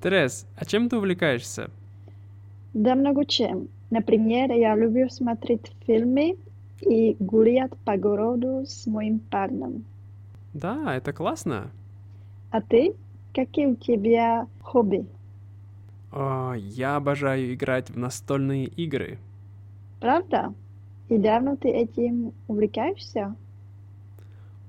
Терез, 0.00 0.46
а 0.56 0.64
чем 0.64 0.88
ты 0.88 0.96
увлекаешься? 0.98 1.70
Да 2.74 2.94
много 2.94 3.24
чем. 3.24 3.68
Например, 3.90 4.52
я 4.52 4.74
люблю 4.76 5.08
смотреть 5.08 5.72
фильмы 5.86 6.36
и 6.80 7.16
гулять 7.18 7.72
по 7.84 7.96
городу 7.96 8.64
с 8.66 8.86
моим 8.86 9.18
парнем. 9.18 9.84
Да, 10.52 10.94
это 10.94 11.12
классно. 11.12 11.70
А 12.50 12.60
ты? 12.60 12.94
Какие 13.34 13.66
у 13.66 13.76
тебя 13.76 14.46
хобби? 14.62 15.06
О, 16.12 16.54
я 16.54 16.96
обожаю 16.96 17.52
играть 17.54 17.90
в 17.90 17.98
настольные 17.98 18.66
игры. 18.66 19.18
Правда? 20.00 20.54
И 21.08 21.18
давно 21.18 21.56
ты 21.56 21.68
этим 21.68 22.32
увлекаешься? 22.48 23.34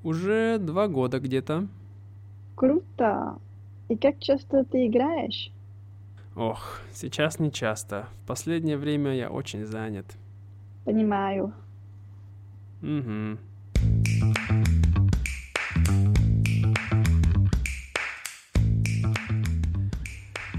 Уже 0.03 0.57
два 0.59 0.87
года 0.87 1.19
где-то. 1.19 1.67
Круто! 2.55 3.37
И 3.89 3.95
как 3.95 4.19
часто 4.19 4.65
ты 4.65 4.87
играешь? 4.87 5.49
Ох, 6.35 6.81
сейчас 6.93 7.39
не 7.39 7.51
часто. 7.53 8.09
В 8.23 8.27
последнее 8.27 8.75
время 8.75 9.15
я 9.15 9.29
очень 9.29 9.65
занят. 9.65 10.05
Понимаю. 10.83 11.53
Угу. 12.81 13.37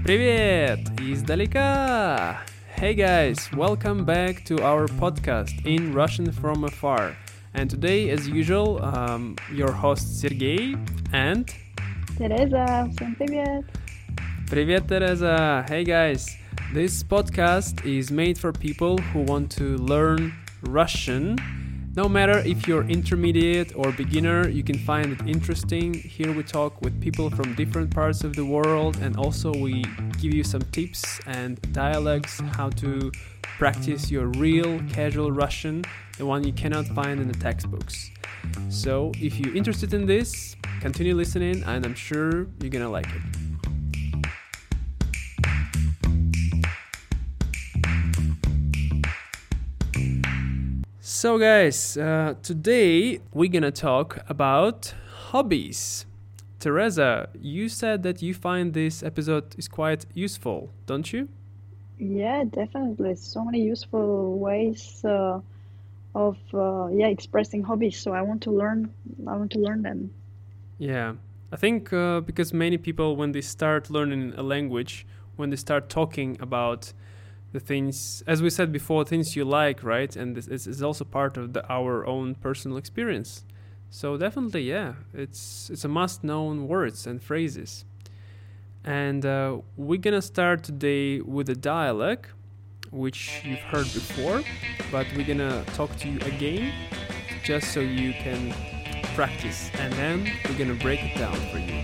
Привет! 0.03 0.79
Издалека! 0.99 2.41
Hey 2.77 2.95
guys, 2.95 3.51
welcome 3.53 4.05
back 4.05 4.43
to 4.45 4.59
our 4.63 4.87
podcast 4.87 5.53
in 5.65 5.93
Russian 5.93 6.31
from 6.31 6.63
afar. 6.63 7.15
And 7.53 7.69
today, 7.69 8.09
as 8.09 8.27
usual, 8.27 8.81
um, 8.81 9.35
your 9.53 9.71
host 9.71 10.19
Sergey 10.19 10.75
and 11.13 11.47
Тереза, 12.18 12.88
всем 12.94 13.14
привет! 13.14 13.64
Привет, 14.50 14.86
Teresa! 14.86 15.64
Hey 15.68 15.84
guys! 15.84 16.36
This 16.72 17.02
podcast 17.02 17.84
is 17.84 18.10
made 18.10 18.38
for 18.38 18.52
people 18.52 18.98
who 19.12 19.20
want 19.22 19.50
to 19.58 19.76
learn 19.78 20.32
Russian. 20.62 21.36
No 21.96 22.08
matter 22.08 22.40
if 22.44 22.66
you're 22.66 22.82
intermediate 22.88 23.72
or 23.76 23.92
beginner, 23.92 24.48
you 24.48 24.64
can 24.64 24.76
find 24.78 25.12
it 25.12 25.20
interesting. 25.28 25.94
Here 25.94 26.32
we 26.32 26.42
talk 26.42 26.82
with 26.82 27.00
people 27.00 27.30
from 27.30 27.54
different 27.54 27.94
parts 27.94 28.24
of 28.24 28.34
the 28.34 28.44
world, 28.44 28.96
and 29.00 29.16
also 29.16 29.52
we 29.52 29.84
give 30.20 30.34
you 30.34 30.42
some 30.42 30.62
tips 30.72 31.20
and 31.26 31.60
dialogues 31.72 32.40
how 32.56 32.70
to 32.70 33.12
practice 33.58 34.10
your 34.10 34.26
real 34.26 34.80
casual 34.92 35.30
Russian, 35.30 35.84
the 36.18 36.26
one 36.26 36.42
you 36.42 36.52
cannot 36.52 36.86
find 36.88 37.20
in 37.20 37.28
the 37.28 37.38
textbooks. 37.38 38.10
So, 38.69 39.11
if 39.15 39.39
you're 39.39 39.55
interested 39.55 39.93
in 39.93 40.05
this, 40.05 40.55
continue 40.81 41.15
listening, 41.15 41.63
and 41.63 41.85
I'm 41.85 41.95
sure 41.95 42.47
you're 42.61 42.69
gonna 42.69 42.89
like 42.89 43.07
it. 43.07 43.21
So, 51.01 51.37
guys, 51.37 51.97
uh, 51.97 52.35
today 52.41 53.19
we're 53.33 53.51
gonna 53.51 53.71
talk 53.71 54.19
about 54.29 54.93
hobbies. 55.31 56.05
Teresa, 56.59 57.29
you 57.41 57.67
said 57.67 58.03
that 58.03 58.21
you 58.21 58.33
find 58.33 58.73
this 58.73 59.03
episode 59.03 59.55
is 59.57 59.67
quite 59.67 60.05
useful, 60.13 60.69
don't 60.85 61.11
you? 61.11 61.27
Yeah, 61.97 62.43
definitely. 62.45 63.15
So 63.15 63.43
many 63.43 63.61
useful 63.61 64.39
ways 64.39 65.03
uh, 65.03 65.41
of 66.15 66.37
uh, 66.53 66.87
yeah 66.87 67.07
expressing 67.07 67.63
hobbies. 67.63 67.99
So 67.99 68.13
I 68.13 68.21
want 68.21 68.41
to 68.43 68.51
learn. 68.51 68.91
I 69.27 69.35
want 69.35 69.51
to 69.51 69.59
learn 69.59 69.81
them. 69.81 70.11
Yeah, 70.77 71.13
I 71.51 71.55
think 71.55 71.91
uh, 71.91 72.21
because 72.21 72.53
many 72.53 72.77
people, 72.77 73.15
when 73.15 73.31
they 73.31 73.41
start 73.41 73.89
learning 73.89 74.33
a 74.37 74.43
language, 74.43 75.05
when 75.35 75.49
they 75.49 75.55
start 75.55 75.89
talking 75.89 76.37
about 76.39 76.93
the 77.51 77.59
things, 77.59 78.23
as 78.27 78.41
we 78.41 78.49
said 78.49 78.71
before, 78.71 79.03
things 79.03 79.35
you 79.35 79.43
like, 79.43 79.83
right? 79.83 80.15
And 80.15 80.35
this 80.35 80.47
is, 80.47 80.83
also 80.83 81.03
part 81.03 81.37
of 81.37 81.53
the, 81.53 81.67
our 81.67 82.05
own 82.05 82.35
personal 82.35 82.77
experience. 82.77 83.43
So 83.89 84.17
definitely, 84.17 84.69
yeah, 84.69 84.93
it's 85.13 85.69
it's 85.71 85.83
a 85.83 85.87
must-known 85.87 86.67
words 86.67 87.07
and 87.07 87.21
phrases. 87.21 87.85
And 88.83 89.25
uh, 89.25 89.57
we're 89.75 89.99
gonna 89.99 90.21
start 90.21 90.63
today 90.63 91.21
with 91.21 91.49
a 91.49 91.55
dialogue, 91.55 92.27
which 92.90 93.42
you've 93.44 93.60
heard 93.60 93.86
before, 93.92 94.42
but 94.92 95.06
we're 95.16 95.26
gonna 95.26 95.64
talk 95.74 95.96
to 95.98 96.08
you 96.08 96.18
again, 96.26 96.72
just 97.44 97.72
so 97.72 97.80
you 97.80 98.12
can 98.12 98.54
practice, 99.14 99.70
and 99.80 99.92
then 99.94 100.30
we're 100.48 100.58
gonna 100.58 100.78
break 100.80 101.00
it 101.02 101.18
down 101.18 101.36
for 101.50 101.58
you. 101.58 101.82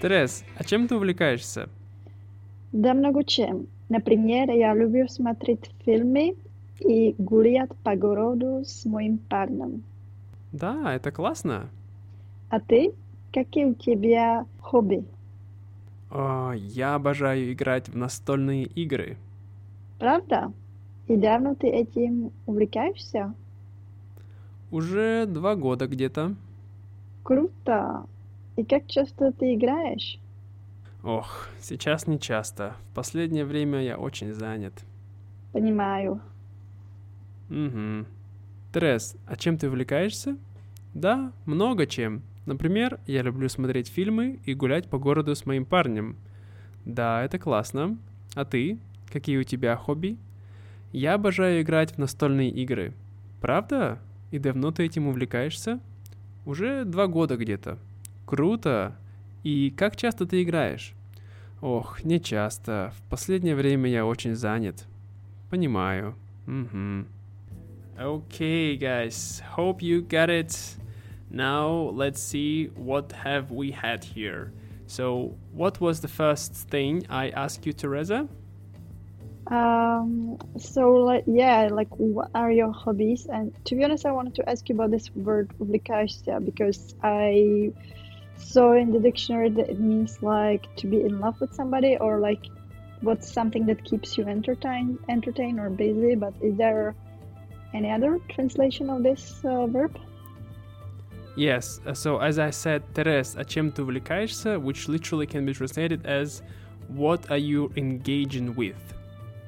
Терес, 0.00 0.44
а 0.58 0.64
чем 0.64 0.86
ты 0.86 0.96
увлекаешься? 0.96 1.70
Да 2.72 2.92
много 2.92 3.24
чем. 3.24 3.68
Например, 3.88 4.50
я 4.50 4.74
люблю 4.74 5.08
смотреть 5.08 5.70
фильмы 5.84 6.36
и 6.80 7.14
гулять 7.16 7.70
по 7.82 7.96
городу 7.96 8.64
с 8.66 8.84
моим 8.84 9.16
парнем. 9.16 9.82
Да, 10.52 10.94
это 10.94 11.10
классно. 11.10 11.70
А 12.50 12.60
ты? 12.60 12.92
Какие 13.33 13.65
у 13.65 13.73
тебя 13.75 14.45
хобби? 14.59 15.05
О, 16.09 16.53
я 16.53 16.95
обожаю 16.95 17.53
играть 17.53 17.87
в 17.87 17.95
настольные 17.95 18.65
игры. 18.65 19.17
Правда? 19.99 20.51
И 21.07 21.15
давно 21.15 21.55
ты 21.55 21.67
этим 21.67 22.31
увлекаешься? 22.45 23.33
Уже 24.71 25.25
два 25.27 25.55
года 25.55 25.87
где-то. 25.87 26.35
Круто! 27.23 28.05
И 28.55 28.63
как 28.63 28.87
часто 28.87 29.31
ты 29.31 29.55
играешь? 29.55 30.19
Ох, 31.03 31.47
сейчас 31.61 32.07
не 32.07 32.19
часто. 32.19 32.75
В 32.91 32.95
последнее 32.95 33.45
время 33.45 33.81
я 33.81 33.97
очень 33.97 34.33
занят. 34.33 34.73
Понимаю. 35.51 36.19
Угу. 37.49 38.05
Терес, 38.73 39.15
а 39.25 39.35
чем 39.35 39.57
ты 39.57 39.67
увлекаешься? 39.67 40.37
Да, 40.93 41.31
много 41.45 41.87
чем. 41.87 42.21
Например, 42.49 42.99
я 43.05 43.21
люблю 43.21 43.47
смотреть 43.47 43.89
фильмы 43.89 44.39
и 44.43 44.55
гулять 44.55 44.89
по 44.89 44.97
городу 44.97 45.35
с 45.35 45.45
моим 45.45 45.65
парнем. 45.65 46.15
Да, 46.83 47.23
это 47.23 47.37
классно. 47.37 47.99
А 48.33 48.43
ты? 48.43 48.79
Какие 49.13 49.37
у 49.37 49.43
тебя 49.43 49.75
хобби? 49.75 50.17
Я 50.91 51.13
обожаю 51.13 51.61
играть 51.61 51.91
в 51.91 51.99
настольные 51.99 52.49
игры. 52.49 52.93
Правда? 53.39 53.99
И 54.31 54.39
давно 54.39 54.71
ты 54.71 54.83
этим 54.83 55.07
увлекаешься? 55.07 55.79
Уже 56.43 56.85
два 56.85 57.05
года 57.05 57.37
где-то. 57.37 57.77
Круто! 58.25 58.95
И 59.43 59.69
как 59.77 59.95
часто 59.95 60.25
ты 60.25 60.41
играешь? 60.41 60.95
Ох, 61.61 62.03
не 62.03 62.19
часто. 62.19 62.93
В 62.97 63.09
последнее 63.11 63.53
время 63.53 63.91
я 63.91 64.07
очень 64.07 64.33
занят. 64.33 64.87
Понимаю. 65.51 66.15
Угу. 66.47 67.05
Okay, 67.99 68.75
guys. 68.79 69.43
Hope 69.55 69.81
you 69.81 70.01
got 70.01 70.29
it. 70.29 70.79
Now 71.30 71.90
let's 71.92 72.22
see 72.22 72.66
what 72.74 73.12
have 73.12 73.50
we 73.50 73.70
had 73.70 74.04
here. 74.04 74.52
So, 74.86 75.34
what 75.52 75.80
was 75.80 76.00
the 76.00 76.08
first 76.08 76.52
thing 76.54 77.06
I 77.08 77.30
asked 77.30 77.64
you, 77.66 77.72
Teresa? 77.72 78.28
Um, 79.46 80.38
so 80.58 80.92
like 80.92 81.24
yeah, 81.26 81.68
like 81.70 81.88
what 81.96 82.30
are 82.34 82.50
your 82.50 82.72
hobbies? 82.72 83.26
And 83.26 83.52
to 83.66 83.74
be 83.74 83.84
honest, 83.84 84.06
I 84.06 84.12
wanted 84.12 84.34
to 84.36 84.48
ask 84.48 84.68
you 84.68 84.74
about 84.74 84.90
this 84.90 85.10
word 85.14 85.52
увлекаешься 85.58 86.44
because 86.44 86.94
I 87.02 87.72
saw 88.36 88.72
in 88.72 88.92
the 88.92 89.00
dictionary 89.00 89.50
that 89.50 89.68
it 89.68 89.80
means 89.80 90.22
like 90.22 90.74
to 90.76 90.86
be 90.86 91.02
in 91.02 91.20
love 91.20 91.40
with 91.40 91.52
somebody 91.54 91.96
or 91.98 92.20
like 92.20 92.46
what's 93.02 93.30
something 93.30 93.66
that 93.66 93.84
keeps 93.84 94.16
you 94.16 94.24
entertained, 94.26 94.98
entertained 95.08 95.60
or 95.60 95.68
busy. 95.68 96.14
But 96.14 96.34
is 96.40 96.56
there 96.56 96.94
any 97.74 97.90
other 97.90 98.18
translation 98.30 98.88
of 98.88 99.02
this 99.02 99.40
uh, 99.44 99.66
verb? 99.66 99.98
Yes, 101.38 101.80
uh, 101.86 101.94
so 101.94 102.18
as 102.18 102.38
I 102.38 102.50
said, 102.50 102.82
Teres, 102.94 103.34
а 103.36 103.44
чем 103.44 103.72
ты 103.72 103.82
увлекаешься, 103.82 104.58
which 104.58 104.88
literally 104.88 105.26
can 105.26 105.44
be 105.44 105.52
translated 105.52 106.04
as 106.06 106.42
what 106.88 107.28
are 107.30 107.38
you 107.38 107.72
engaging 107.76 108.54
with? 108.54 108.76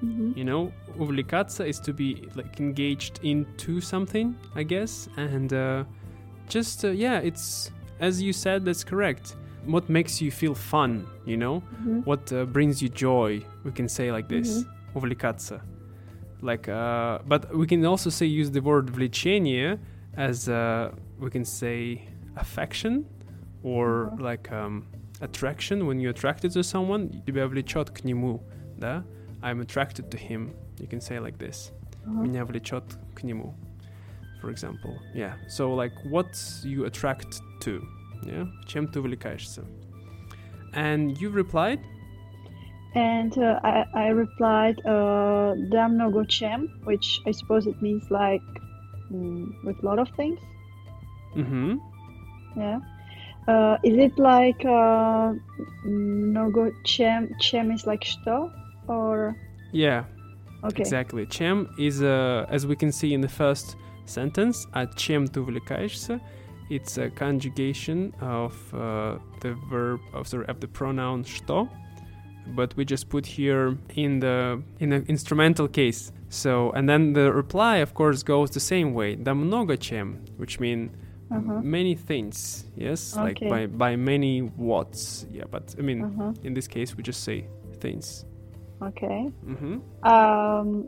Mhm. 0.02 0.36
You 0.36 0.44
know, 0.44 0.72
увлекаться 0.98 1.64
is 1.66 1.78
to 1.80 1.92
be 1.92 2.28
like 2.34 2.58
engaged 2.60 3.20
into 3.22 3.80
something, 3.80 4.34
I 4.54 4.64
guess, 4.64 5.08
and 5.16 5.52
uh, 5.52 5.84
just 6.48 6.84
uh, 6.84 6.88
yeah, 6.90 7.20
it's 7.20 7.70
as 8.00 8.20
you 8.20 8.32
said, 8.32 8.64
that's 8.64 8.84
correct. 8.84 9.36
What 9.64 9.88
makes 9.88 10.20
you 10.20 10.30
feel 10.30 10.54
fun, 10.54 11.06
you 11.24 11.36
know, 11.36 11.62
Mhm. 11.82 12.04
what 12.04 12.32
uh, 12.32 12.44
brings 12.46 12.82
you 12.82 12.88
joy, 12.88 13.42
we 13.64 13.70
can 13.72 13.88
say 13.88 14.10
like 14.12 14.28
this, 14.28 14.64
увлекаться. 14.94 15.60
Like, 16.42 16.68
uh, 16.68 17.20
but 17.26 17.54
we 17.56 17.66
can 17.66 17.84
also 17.86 18.10
say 18.10 18.26
use 18.26 18.50
the 18.50 18.60
word 18.60 18.86
влечение 18.92 19.78
as 20.16 20.48
uh, 20.48 20.90
we 21.20 21.30
can 21.30 21.44
say 21.44 22.02
affection 22.36 23.04
or 23.62 24.10
Ага. 24.12 24.22
like 24.22 24.52
um, 24.52 24.86
attraction 25.20 25.86
when 25.86 25.98
you're 26.00 26.12
attracted 26.12 26.52
to 26.52 26.62
someone, 26.62 27.10
тебя 27.26 27.46
влечет 27.48 27.90
к 27.90 28.04
нему, 28.04 28.40
да? 28.78 29.04
I'm 29.42 29.60
attracted 29.60 30.10
to 30.10 30.16
him. 30.18 30.52
You 30.80 30.86
can 30.86 31.00
say 31.00 31.18
like 31.18 31.38
this. 31.38 31.72
Ага. 32.06 32.22
Меня 32.22 32.44
влечет 32.44 32.84
к 33.14 33.22
нему. 33.22 33.54
for 34.40 34.50
example. 34.50 34.94
Yeah. 35.14 35.34
So 35.48 35.74
like 35.74 35.92
what 36.04 36.28
you 36.62 36.84
attract 36.84 37.40
to. 37.62 37.82
Yeah. 38.22 38.46
Чем 38.66 38.86
ты 38.86 39.00
увлекаешься? 39.00 39.64
And 40.74 41.18
you 41.20 41.30
replied, 41.30 41.80
And 42.94 43.36
uh, 43.36 43.60
I, 43.62 43.84
I 43.94 44.08
replied, 44.08 44.78
uh, 44.86 45.54
да 45.70 45.88
много 45.88 46.24
чем, 46.26 46.68
which 46.84 47.20
I 47.26 47.32
suppose 47.32 47.66
it 47.66 47.80
means 47.82 48.04
like 48.10 48.42
mm, 49.10 49.48
with 49.64 49.82
a 49.82 49.86
lot 49.86 49.98
of 49.98 50.08
things. 50.16 50.38
Mm-hmm. 51.35 51.75
Yeah. 52.57 52.79
Uh, 53.47 53.77
is 53.83 53.97
it 53.97 54.17
like 54.19 54.63
uh, 54.65 55.33
Nogo 55.85 56.71
Chem? 56.83 57.33
Chem 57.39 57.71
is 57.71 57.87
like 57.87 58.01
"što", 58.01 58.51
or 58.87 59.35
yeah, 59.71 60.03
okay, 60.63 60.81
exactly. 60.81 61.25
Chem 61.25 61.67
is 61.79 62.01
a 62.01 62.45
as 62.49 62.67
we 62.67 62.75
can 62.75 62.91
see 62.91 63.13
in 63.13 63.21
the 63.21 63.27
first 63.27 63.75
sentence. 64.05 64.67
A 64.73 64.85
chem 64.85 65.27
tu? 65.27 65.47
It's 66.69 66.97
a 66.97 67.09
conjugation 67.09 68.13
of 68.21 68.53
uh, 68.73 69.17
the 69.41 69.55
verb 69.69 69.99
of 70.13 70.27
sorry, 70.27 70.45
of 70.47 70.59
the 70.59 70.67
pronoun 70.67 71.23
"što", 71.23 71.67
but 72.55 72.75
we 72.77 72.85
just 72.85 73.09
put 73.09 73.25
here 73.25 73.75
in 73.95 74.19
the 74.19 74.61
in 74.79 74.89
the 74.89 75.03
instrumental 75.07 75.67
case. 75.67 76.11
So 76.29 76.71
and 76.71 76.87
then 76.87 77.13
the 77.13 77.33
reply, 77.33 77.77
of 77.77 77.95
course, 77.95 78.21
goes 78.21 78.51
the 78.51 78.59
same 78.59 78.93
way. 78.93 79.15
Da 79.15 79.33
mnogo 79.33 79.79
chem, 79.79 80.23
which 80.37 80.59
means 80.59 80.91
uh-huh. 81.31 81.61
many 81.61 81.95
things 81.95 82.65
yes 82.75 83.15
okay. 83.17 83.23
like 83.23 83.39
by 83.49 83.65
by 83.65 83.95
many 83.95 84.41
watts 84.41 85.25
yeah 85.31 85.43
but 85.49 85.75
i 85.77 85.81
mean 85.81 86.03
uh-huh. 86.03 86.33
in 86.43 86.53
this 86.53 86.67
case 86.67 86.95
we 86.95 87.03
just 87.03 87.23
say 87.23 87.45
things 87.79 88.25
okay 88.81 89.31
mm-hmm. 89.45 89.79
um 90.03 90.87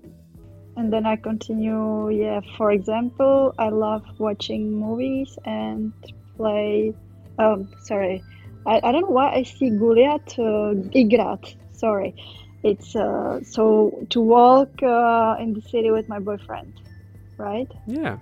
and 0.75 0.91
then 0.91 1.05
i 1.05 1.15
continue 1.15 2.09
yeah 2.09 2.41
for 2.57 2.71
example 2.71 3.53
i 3.57 3.69
love 3.69 4.03
watching 4.17 4.71
movies 4.71 5.37
and 5.45 5.93
play 6.35 6.93
um 7.39 7.69
sorry 7.83 8.23
i, 8.65 8.81
I 8.83 8.91
don't 8.91 9.01
know 9.01 9.09
why 9.09 9.33
i 9.33 9.43
see 9.43 9.69
goliath 9.69 10.37
uh, 10.39 10.73
igrat 10.97 11.55
sorry 11.71 12.15
it's 12.63 12.95
uh, 12.95 13.43
so 13.43 14.05
to 14.09 14.21
walk 14.21 14.81
uh, 14.81 15.35
in 15.39 15.53
the 15.53 15.61
city 15.61 15.91
with 15.91 16.07
my 16.07 16.19
boyfriend 16.19 16.73
right 17.37 17.69
yeah 17.87 18.17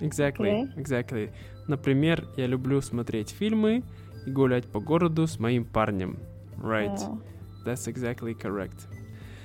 exactly 0.00 0.50
okay. 0.50 0.72
exactly 0.76 1.28
Например, 1.70 2.26
я 2.36 2.46
люблю 2.48 2.80
смотреть 2.80 3.30
фильмы 3.30 3.84
и 4.26 4.30
гулять 4.32 4.66
по 4.66 4.80
городу 4.80 5.28
с 5.28 5.38
моим 5.38 5.64
парнем. 5.64 6.18
Right, 6.58 6.98
Yeah. 6.98 7.18
that's 7.64 7.86
exactly 7.86 8.34
correct. 8.34 8.88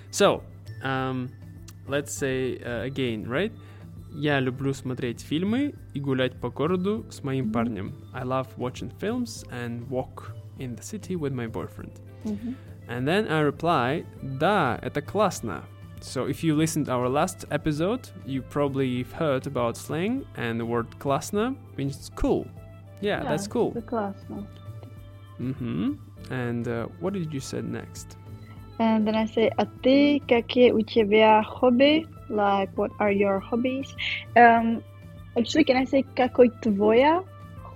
So, 0.10 0.42
um, 0.84 1.30
let's 1.88 2.12
say 2.18 2.60
uh, 2.64 2.84
again, 2.90 3.28
right? 3.28 3.52
Я 4.12 4.40
люблю 4.40 4.74
смотреть 4.74 5.22
фильмы 5.22 5.76
и 5.94 6.00
гулять 6.00 6.34
по 6.42 6.50
городу 6.50 7.06
с 7.12 7.24
моим 7.24 7.46
Мгм. 7.46 7.54
парнем. 7.54 7.94
I 8.12 8.24
love 8.24 8.48
watching 8.58 8.92
films 9.00 9.46
and 9.52 9.88
walk 9.88 10.32
in 10.58 10.76
the 10.76 10.82
city 10.82 11.16
with 11.16 11.32
my 11.32 11.48
boyfriend. 11.48 11.92
Mhm. 12.24 12.56
And 12.88 13.06
then 13.08 13.28
I 13.30 13.44
reply, 13.44 14.04
да, 14.24 14.80
это 14.82 15.02
классно. 15.04 15.64
So 16.05 16.25
if 16.25 16.43
you 16.43 16.55
listened 16.57 16.87
to 16.87 16.93
our 16.93 17.09
last 17.09 17.45
episode, 17.51 18.09
you 18.25 18.43
probably 18.43 18.99
have 18.99 19.13
heard 19.13 19.47
about 19.47 19.77
slang 19.77 20.25
and 20.37 20.59
the 20.59 20.65
word 20.65 20.99
классно 20.99 21.55
means 21.77 22.11
cool. 22.15 22.47
Yeah, 23.01 23.23
that's 23.23 23.47
cool. 23.47 23.73
The 23.73 23.83
классно. 23.83 24.47
Mm-hmm. 25.41 25.93
And 26.31 26.69
uh, 26.69 26.87
what 27.01 27.13
did 27.13 27.33
you 27.33 27.41
say 27.41 27.61
next? 27.61 28.17
And 28.79 29.07
then 29.07 29.15
I 29.15 29.27
say, 29.27 29.51
а 29.59 29.67
ты 29.83 30.21
какие 30.27 30.73
у 30.73 30.81
тебя 30.81 31.45
хобби? 31.45 32.07
Like, 32.31 32.71
what 32.77 32.91
are 32.99 33.11
your 33.11 33.39
hobbies? 33.39 33.95
Um, 34.37 34.83
actually, 35.37 35.65
can 35.65 35.77
I 35.77 35.85
say 35.85 36.05
какой 36.17 36.51
твоя 36.63 37.25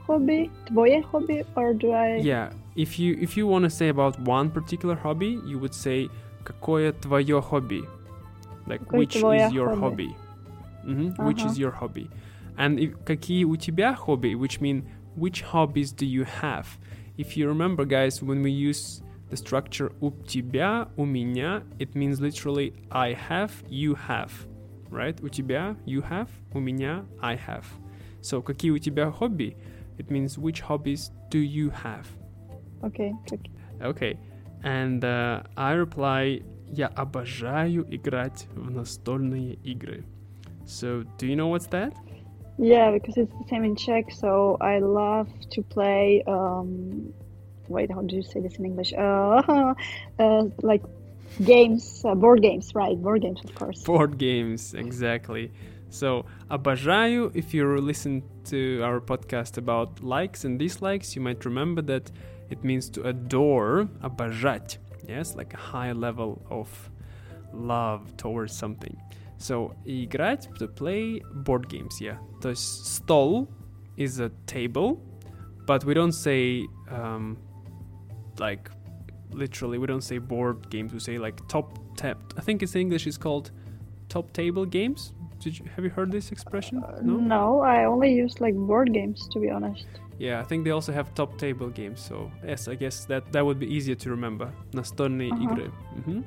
хобби? 0.07 0.51
Твое 0.67 1.03
хобби? 1.03 1.45
Or 1.57 1.75
do 1.75 1.93
I... 1.93 2.17
Yeah, 2.17 2.51
if 2.75 2.99
you 2.99 3.19
if 3.21 3.37
you 3.37 3.47
want 3.47 3.65
to 3.65 3.71
say 3.71 3.89
about 3.89 4.19
one 4.21 4.51
particular 4.51 4.95
hobby, 4.95 5.41
you 5.45 5.59
would 5.59 5.75
say 5.75 6.09
какое 6.45 6.93
твое 6.93 7.43
хобби? 7.43 7.87
Like 8.69 8.81
Какое 8.81 8.99
which 8.99 9.17
твое 9.17 9.47
is 9.47 9.53
your 9.53 9.69
хобби? 9.69 9.81
hobby? 9.81 10.17
Mhm, 10.87 11.19
Which 11.19 11.41
Ага. 11.41 11.51
is 11.51 11.59
your 11.59 11.71
hobby? 11.73 12.11
And 12.57 12.79
if, 12.79 12.95
какие 13.05 13.45
у 13.45 13.57
тебя 13.57 13.97
хобби, 13.97 14.35
which 14.37 14.61
mean 14.61 14.85
which 15.17 15.43
hobbies 15.43 15.93
do 15.93 16.07
you 16.07 16.25
have? 16.25 16.79
If 17.17 17.37
you 17.37 17.47
remember, 17.49 17.85
guys, 17.85 18.23
when 18.23 18.43
we 18.43 18.51
use 18.51 19.03
the 19.31 19.37
structure 19.37 19.93
у 20.01 20.11
тебя, 20.27 20.89
у 20.97 21.05
меня, 21.07 21.63
it 21.79 21.95
means 21.95 22.21
literally 22.21 22.75
I 22.91 23.15
have, 23.15 23.53
you 23.69 23.95
have, 23.95 24.33
right? 24.91 25.19
У 25.23 25.29
тебя, 25.29 25.77
you 25.87 26.03
have, 26.03 26.29
у 26.53 26.61
меня, 26.61 27.05
I 27.21 27.37
have. 27.37 27.65
So 28.21 28.43
какие 28.43 28.71
у 28.71 28.79
тебя 28.79 29.11
хобби? 29.11 29.57
It 29.99 30.11
means 30.11 30.37
which 30.39 30.61
hobbies 30.61 31.11
do 31.31 31.39
you 31.39 31.71
have? 31.71 32.07
Okay, 32.83 33.13
okay. 33.33 33.41
Okay. 33.83 34.19
And 34.63 35.05
uh, 35.05 35.43
I 35.57 35.73
reply, 35.73 36.41
я 36.69 36.89
обожаю 36.89 37.87
играть 37.89 38.47
в 38.55 38.71
настольные 38.71 39.55
игры. 39.55 40.05
So, 40.67 41.05
do 41.19 41.27
you 41.27 41.37
know 41.37 41.49
what's 41.49 41.67
that? 41.71 41.95
Yeah, 42.59 42.93
because 42.93 43.17
it's 43.17 43.33
the 43.33 43.49
same 43.49 43.65
in 43.65 43.77
Czech, 43.77 44.13
so 44.13 44.57
I 44.61 44.79
love 44.79 45.29
to 45.51 45.63
play, 45.63 46.23
um, 46.27 47.13
wait, 47.69 47.91
how 47.91 48.01
do 48.01 48.15
you 48.17 48.23
say 48.23 48.41
this 48.41 48.57
in 48.59 48.65
English? 48.65 48.93
Uh, 48.97 49.75
uh, 50.19 50.45
like 50.63 50.83
games, 51.45 52.03
uh, 52.05 52.15
board 52.15 52.43
games, 52.43 52.75
right? 52.75 53.01
Board 53.01 53.23
games, 53.23 53.41
of 53.45 53.55
course. 53.55 53.83
Board 53.83 54.19
games, 54.19 54.73
exactly. 54.75 55.51
So, 55.91 56.27
обожаю, 56.51 57.31
if 57.35 57.55
you 57.55 57.77
listen 57.79 58.23
to 58.47 58.83
our 58.83 59.01
podcast 59.01 59.59
about 59.59 60.03
likes 60.03 60.45
and 60.45 60.59
dislikes, 60.59 61.15
you 61.17 61.23
might 61.23 61.45
remember 61.45 61.83
that 61.83 62.11
it 62.51 62.63
means 62.65 62.89
to 62.91 63.03
adore, 63.03 63.89
обожать. 64.03 64.79
Yes, 65.09 65.35
like 65.35 65.55
a 65.55 65.59
high 65.59 65.93
level 65.93 66.45
of 66.51 66.69
love 67.53 68.17
towards 68.17 68.53
something. 68.53 68.97
So, 69.39 69.75
играть, 69.87 70.57
to 70.59 70.69
play 70.69 71.21
board 71.45 71.69
games, 71.69 72.01
yeah. 72.01 72.17
То 72.41 72.51
есть 72.51 72.87
стол 72.87 73.49
is 73.97 74.21
a 74.21 74.31
table, 74.47 75.03
but 75.67 75.85
we 75.85 75.95
don't 75.95 76.13
say 76.13 76.67
um, 76.91 77.37
like 78.39 78.71
literally 79.33 79.79
we 79.79 79.87
don't 79.87 80.03
say 80.03 80.19
board 80.19 80.71
games. 80.71 80.93
We 80.93 81.01
say 81.01 81.19
like 81.19 81.47
top 81.49 81.79
tap. 81.97 82.19
I 82.37 82.41
think 82.41 82.63
it's 82.63 82.75
in 82.75 82.83
English 82.83 83.07
is 83.07 83.19
called 83.19 83.51
top 84.09 84.33
table 84.33 84.65
games. 84.65 85.13
Did 85.41 85.59
you 85.59 85.67
have 85.77 85.85
you 85.85 85.91
heard 85.91 86.11
this 86.11 86.33
expression? 86.33 86.83
Uh, 86.83 87.01
no, 87.03 87.61
I 87.61 87.85
only 87.85 88.13
use 88.15 88.41
like 88.41 88.55
board 88.55 88.93
games, 88.93 89.29
to 89.33 89.39
be 89.41 89.51
honest. 89.51 89.87
Yeah, 90.19 90.41
I 90.41 90.45
think 90.45 90.65
they 90.65 90.71
also 90.71 90.93
have 90.93 91.13
top 91.15 91.37
table 91.39 91.69
games. 91.69 92.01
So 92.01 92.31
yes, 92.47 92.69
I 92.69 92.77
guess 92.77 93.05
that 93.07 93.33
that 93.33 93.45
would 93.45 93.59
be 93.59 93.67
easier 93.67 93.95
to 93.97 94.11
remember. 94.11 94.49
Настольные 94.73 95.33
Uh-huh. 95.33 95.45
игры. 95.45 95.71
Mhm. 95.97 96.25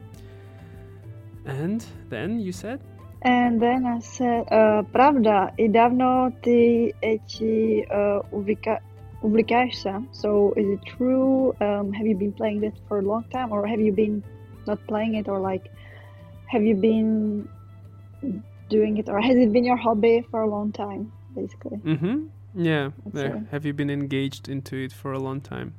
And 1.45 1.83
then 2.09 2.39
you 2.39 2.51
said. 2.51 2.79
And 3.23 3.59
then 3.59 3.85
I 3.85 3.99
said, 3.99 4.45
uh, 4.51 4.83
правда, 4.91 5.51
и 5.57 5.67
давно 5.67 6.31
ты 6.43 6.93
эти 7.01 7.87
uh, 7.89 8.21
увлека- 8.31 8.81
увлекаешься? 9.23 10.03
So 10.11 10.53
is 10.55 10.67
it 10.77 10.81
true? 10.85 11.53
Um, 11.59 11.91
have 11.93 12.05
you 12.05 12.15
been 12.15 12.33
playing 12.33 12.61
this 12.61 12.73
for 12.87 12.99
a 12.99 13.01
long 13.01 13.25
time, 13.31 13.51
or 13.51 13.65
have 13.65 13.79
you 13.79 13.91
been 13.91 14.21
not 14.67 14.77
playing 14.87 15.15
it, 15.15 15.27
or 15.27 15.39
like, 15.39 15.71
have 16.47 16.63
you 16.63 16.75
been 16.75 17.47
doing 18.71 18.97
it, 18.97 19.09
or 19.09 19.19
has 19.21 19.35
it 19.35 19.51
been 19.51 19.63
your 19.63 19.77
hobby 19.77 20.25
for 20.29 20.41
a 20.41 20.49
long 20.49 20.71
time, 20.71 21.11
basically? 21.35 21.77
Mm-hmm. 21.77 22.27
Yeah. 22.55 22.91
That's 23.05 23.15
there. 23.15 23.35
it. 23.35 23.43
Have 23.51 23.65
you 23.65 23.73
been 23.73 23.89
engaged 23.89 24.49
into 24.49 24.75
it 24.75 24.91
for 24.91 25.13
a 25.13 25.19
long 25.19 25.41
time? 25.41 25.73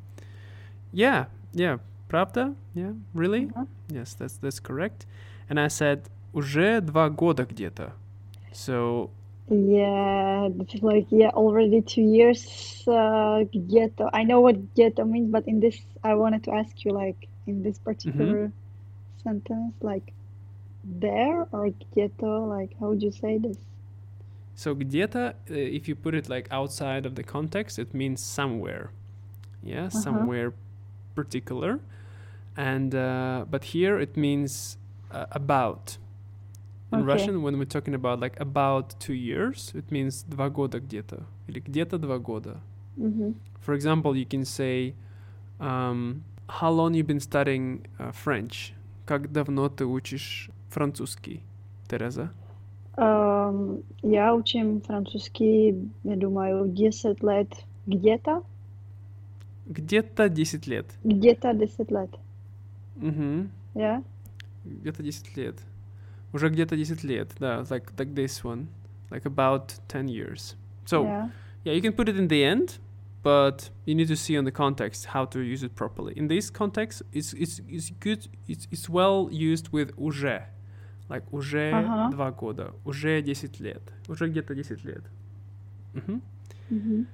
Yeah. 0.92 1.26
Yeah. 1.52 1.78
Правда? 2.08 2.54
Yeah. 2.74 2.92
Really? 3.14 3.46
Uh-huh. 3.46 3.66
Yes, 3.88 4.14
that's 4.14 4.36
that's 4.38 4.60
correct. 4.60 5.06
And 5.48 5.58
I 5.58 5.68
said 5.68 6.08
уже 6.32 6.80
два 6.80 7.10
года 7.10 7.44
где-то. 7.44 7.92
So 8.52 9.10
Yeah, 9.50 10.48
this 10.50 10.74
is 10.74 10.82
like 10.82 11.06
yeah, 11.10 11.30
already 11.30 11.80
two 11.80 12.02
years. 12.02 12.84
Uh, 12.86 13.44
ghetto. 13.52 14.10
I 14.12 14.24
know 14.24 14.40
what 14.40 14.74
ghetto 14.74 15.04
means, 15.04 15.30
but 15.30 15.48
in 15.48 15.60
this, 15.60 15.80
I 16.04 16.14
wanted 16.14 16.44
to 16.44 16.52
ask 16.52 16.84
you, 16.84 16.92
like, 16.92 17.28
in 17.46 17.62
this 17.62 17.78
particular 17.78 18.52
sentence, 19.22 19.72
like, 19.80 20.12
there 20.84 21.46
or 21.52 21.70
ghetto, 21.94 22.46
like, 22.46 22.74
how 22.80 22.88
would 22.88 23.02
you 23.02 23.12
say 23.12 23.38
this? 23.38 23.56
so 24.54 24.74
где-то, 24.74 25.36
uh, 25.50 25.54
if 25.54 25.86
you 25.88 25.94
put 25.94 26.14
it 26.16 26.28
like 26.28 26.48
outside 26.50 27.06
of 27.06 27.14
the 27.14 27.22
context, 27.22 27.78
it 27.78 27.94
means 27.94 28.20
somewhere. 28.20 28.90
Yeah, 29.62 29.86
Uh-huh. 29.86 29.90
somewhere 30.02 30.52
particular. 31.14 31.78
And 32.56 32.92
uh, 32.92 33.44
but 33.48 33.62
here 33.72 34.00
it 34.00 34.16
means 34.16 34.76
uh, 35.12 35.26
about. 35.30 35.98
In 36.90 37.00
Okay. 37.00 37.06
Russian, 37.06 37.42
when 37.42 37.56
we're 37.58 37.66
talking 37.70 37.94
about 37.94 38.18
like 38.18 38.34
about 38.40 38.98
two 38.98 39.14
years, 39.14 39.72
it 39.76 39.92
means 39.92 40.24
два 40.24 40.48
года 40.50 40.80
где-то. 40.80 41.24
Или 41.46 41.60
где-то 41.60 41.98
два 41.98 42.18
года. 42.18 42.60
Mm-hmm. 42.98 43.34
For 43.60 43.74
example, 43.74 44.16
you 44.16 44.26
can 44.26 44.44
say, 44.44 44.94
um, 45.60 46.24
how 46.48 46.70
long 46.70 46.94
you 46.94 47.04
been 47.04 47.20
studying 47.20 47.86
uh, 48.00 48.10
French? 48.10 48.72
Как 49.06 49.30
давно 49.30 49.68
ты 49.68 49.84
учишь 49.86 50.50
французский, 50.72 51.42
Тереза? 51.88 52.30
Эм, 52.96 53.82
я 54.02 54.34
учим 54.34 54.80
французский, 54.80 55.88
я 56.02 56.16
думаю, 56.16 56.68
10 56.68 57.22
лет 57.22 57.48
где-то. 57.86 58.42
Где-то 59.66 60.28
10 60.28 60.66
лет. 60.66 60.86
Где-то 61.04 61.52
10 61.54 61.90
лет. 61.90 62.10
Угу. 62.96 63.48
Yeah? 63.74 64.04
Где-то 64.64 65.02
10 65.02 65.36
лет. 65.36 65.56
Уже 66.32 66.48
где-то 66.48 66.76
10 66.76 67.04
лет, 67.04 67.30
да, 67.38 67.60
like, 67.70 67.94
like 67.96 68.14
this 68.14 68.42
one. 68.42 68.66
Like 69.10 69.24
about 69.24 69.74
10 69.88 70.08
years. 70.08 70.56
So, 70.84 71.04
yeah. 71.04 71.30
yeah, 71.64 71.72
you 71.74 71.80
can 71.80 71.92
put 71.92 72.08
it 72.08 72.16
in 72.16 72.28
the 72.28 72.44
end, 72.44 72.78
but 73.22 73.70
you 73.86 73.94
need 73.94 74.08
to 74.08 74.16
see 74.16 74.36
on 74.36 74.44
the 74.44 74.50
context 74.50 75.06
how 75.06 75.24
to 75.26 75.40
use 75.40 75.62
it 75.62 75.74
properly. 75.76 76.14
In 76.16 76.28
this 76.28 76.50
context, 76.50 77.02
it's, 77.12 77.32
it's, 77.32 77.60
it's 77.68 77.90
good, 78.00 78.26
it's, 78.48 78.66
it's 78.70 78.88
well 78.88 79.28
used 79.30 79.68
with 79.72 79.92
уже. 79.96 80.48
Like 81.08 81.24
уже 81.30 81.72
Ага. 81.72 82.10
два 82.10 82.30
года, 82.30 82.74
уже 82.84 83.22
10 83.22 83.60
лет, 83.60 83.82
уже 84.08 84.28
где-то 84.28 84.54
10 84.54 84.84
лет. 84.84 85.02
Мгм. 85.94 86.22
Мгм. 86.70 87.06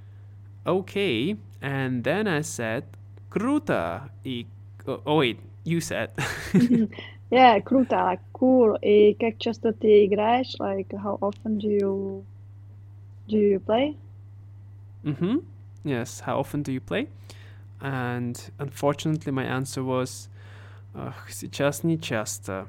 Okay, 0.65 1.39
and 1.61 2.03
then 2.03 2.27
I 2.27 2.41
said 2.41 2.85
круто 3.31 4.11
и... 4.25 4.47
Oh, 4.87 5.01
oh, 5.05 5.19
wait, 5.19 5.39
you 5.65 5.81
said. 5.81 6.11
Yeah, 7.31 7.61
круто, 7.61 7.97
like 7.97 8.21
cool. 8.33 8.79
И 8.81 9.15
как 9.15 9.39
часто 9.39 9.73
ты 9.73 10.07
играешь? 10.07 10.55
Like, 10.61 10.93
how 10.93 11.19
often 11.21 11.59
do 11.59 11.69
you 11.69 12.25
do 13.27 13.37
you 13.37 13.61
play? 13.61 13.97
mm-hmm. 15.05 15.39
Yes, 15.85 16.21
how 16.21 16.39
often 16.39 16.63
do 16.63 16.73
you 16.73 16.81
play? 16.81 17.09
And 17.81 18.41
unfortunately, 18.59 19.33
my 19.33 19.45
answer 19.45 19.83
was 19.83 20.29
«Ах, 20.95 21.29
сейчас 21.31 21.83
не 21.83 21.99
часто. 21.99 22.69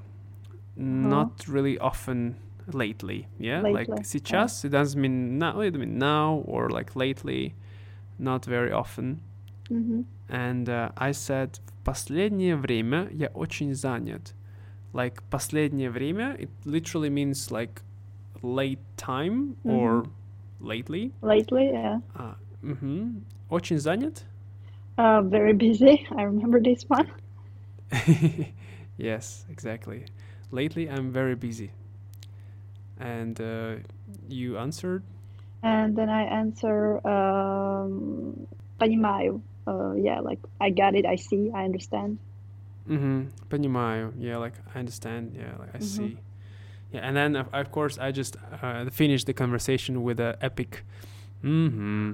Not 0.79 1.47
really 1.47 1.77
often 1.79 2.35
lately. 2.71 3.27
Yeah, 3.39 3.61
Lately, 3.61 3.73
like 3.73 3.87
yeah. 3.87 4.01
сейчас, 4.03 4.65
it 4.65 4.69
doesn't 4.69 4.99
mean 4.99 5.37
now, 5.39 5.59
it 5.61 5.73
mean 5.75 5.97
now 5.97 6.43
or 6.45 6.69
like 6.69 6.95
lately, 6.95 7.53
not 8.19 8.45
very 8.45 8.71
often. 8.71 9.21
Мгм. 9.69 10.05
And 10.29 10.69
uh, 10.69 10.89
I 10.97 11.11
said, 11.11 11.59
в 11.65 11.83
последнее 11.85 12.55
время 12.55 13.07
я 13.11 13.27
очень 13.33 13.73
занят. 13.73 14.33
Like, 14.93 15.21
последнее 15.29 15.91
время, 15.91 16.35
it 16.39 16.49
literally 16.65 17.09
means 17.09 17.51
like 17.51 17.81
late 18.41 18.79
time 18.97 19.55
or 19.65 20.05
lately. 20.59 21.11
Lately, 21.21 21.71
yeah. 21.71 22.01
А, 22.15 22.37
мгм. 22.61 23.23
Очень 23.49 23.77
занят? 23.77 24.23
Uh, 24.97 25.21
very 25.21 25.53
busy. 25.53 26.07
I 26.15 26.23
remember 26.23 26.61
this 26.61 26.85
one. 26.87 27.11
yes, 28.97 29.45
exactly. 29.49 30.05
Lately, 30.51 30.89
I'm 30.89 31.11
very 31.11 31.35
busy. 31.35 31.71
And 32.99 33.39
uh, 33.41 33.75
you 34.29 34.57
answered? 34.57 35.03
And 35.63 35.95
then 35.95 36.09
I 36.09 36.23
answer, 36.23 37.01
um, 37.07 38.47
понимаю. 38.79 39.41
Uh, 39.67 39.93
yeah, 39.97 40.19
like 40.19 40.39
I 40.61 40.69
got 40.69 40.95
it. 40.95 41.05
I 41.05 41.15
see. 41.15 41.49
I 41.53 41.65
understand. 41.65 42.19
Mm-hmm. 42.87 43.33
Понимаю. 43.49 44.13
Yeah, 44.17 44.37
like 44.37 44.53
I 44.75 44.79
understand. 44.79 45.33
Yeah, 45.35 45.57
like 45.57 45.73
I 45.73 45.79
Mhm. 45.79 45.81
see. 45.81 46.17
Yeah, 46.93 47.01
and 47.01 47.17
then 47.17 47.35
of, 47.35 47.49
of 47.51 47.71
course 47.71 47.97
I 47.97 48.11
just 48.11 48.37
uh, 48.61 48.85
finished 48.91 49.25
the 49.25 49.33
conversation 49.33 50.03
with 50.03 50.19
a 50.19 50.37
epic. 50.39 50.85
Mm-hmm. 51.43 52.13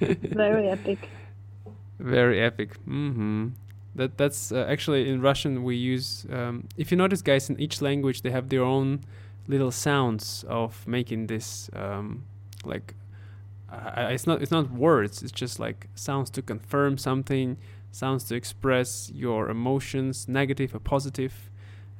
Very 0.31 0.69
epic. 0.69 1.09
Very 1.99 2.39
epic. 2.41 2.79
Mm-hmm. 2.87 3.47
That 3.94 4.16
that's 4.16 4.52
uh, 4.52 4.66
actually 4.68 5.08
in 5.08 5.20
Russian 5.20 5.64
we 5.64 5.76
use. 5.76 6.26
Um, 6.32 6.68
if 6.76 6.90
you 6.90 6.96
notice, 6.96 7.20
guys, 7.22 7.50
in 7.50 7.60
each 7.60 7.82
language 7.82 8.22
they 8.22 8.30
have 8.30 8.48
their 8.48 8.62
own 8.62 9.00
little 9.48 9.70
sounds 9.70 10.44
of 10.48 10.86
making 10.86 11.26
this. 11.26 11.68
Um, 11.74 12.24
like, 12.64 12.94
uh, 13.70 14.08
it's 14.10 14.26
not 14.26 14.40
it's 14.42 14.50
not 14.50 14.70
words. 14.70 15.22
It's 15.22 15.32
just 15.32 15.58
like 15.60 15.88
sounds 15.94 16.30
to 16.30 16.42
confirm 16.42 16.96
something, 16.96 17.58
sounds 17.90 18.24
to 18.24 18.34
express 18.34 19.10
your 19.14 19.50
emotions, 19.50 20.26
negative 20.28 20.74
or 20.74 20.78
positive. 20.80 21.50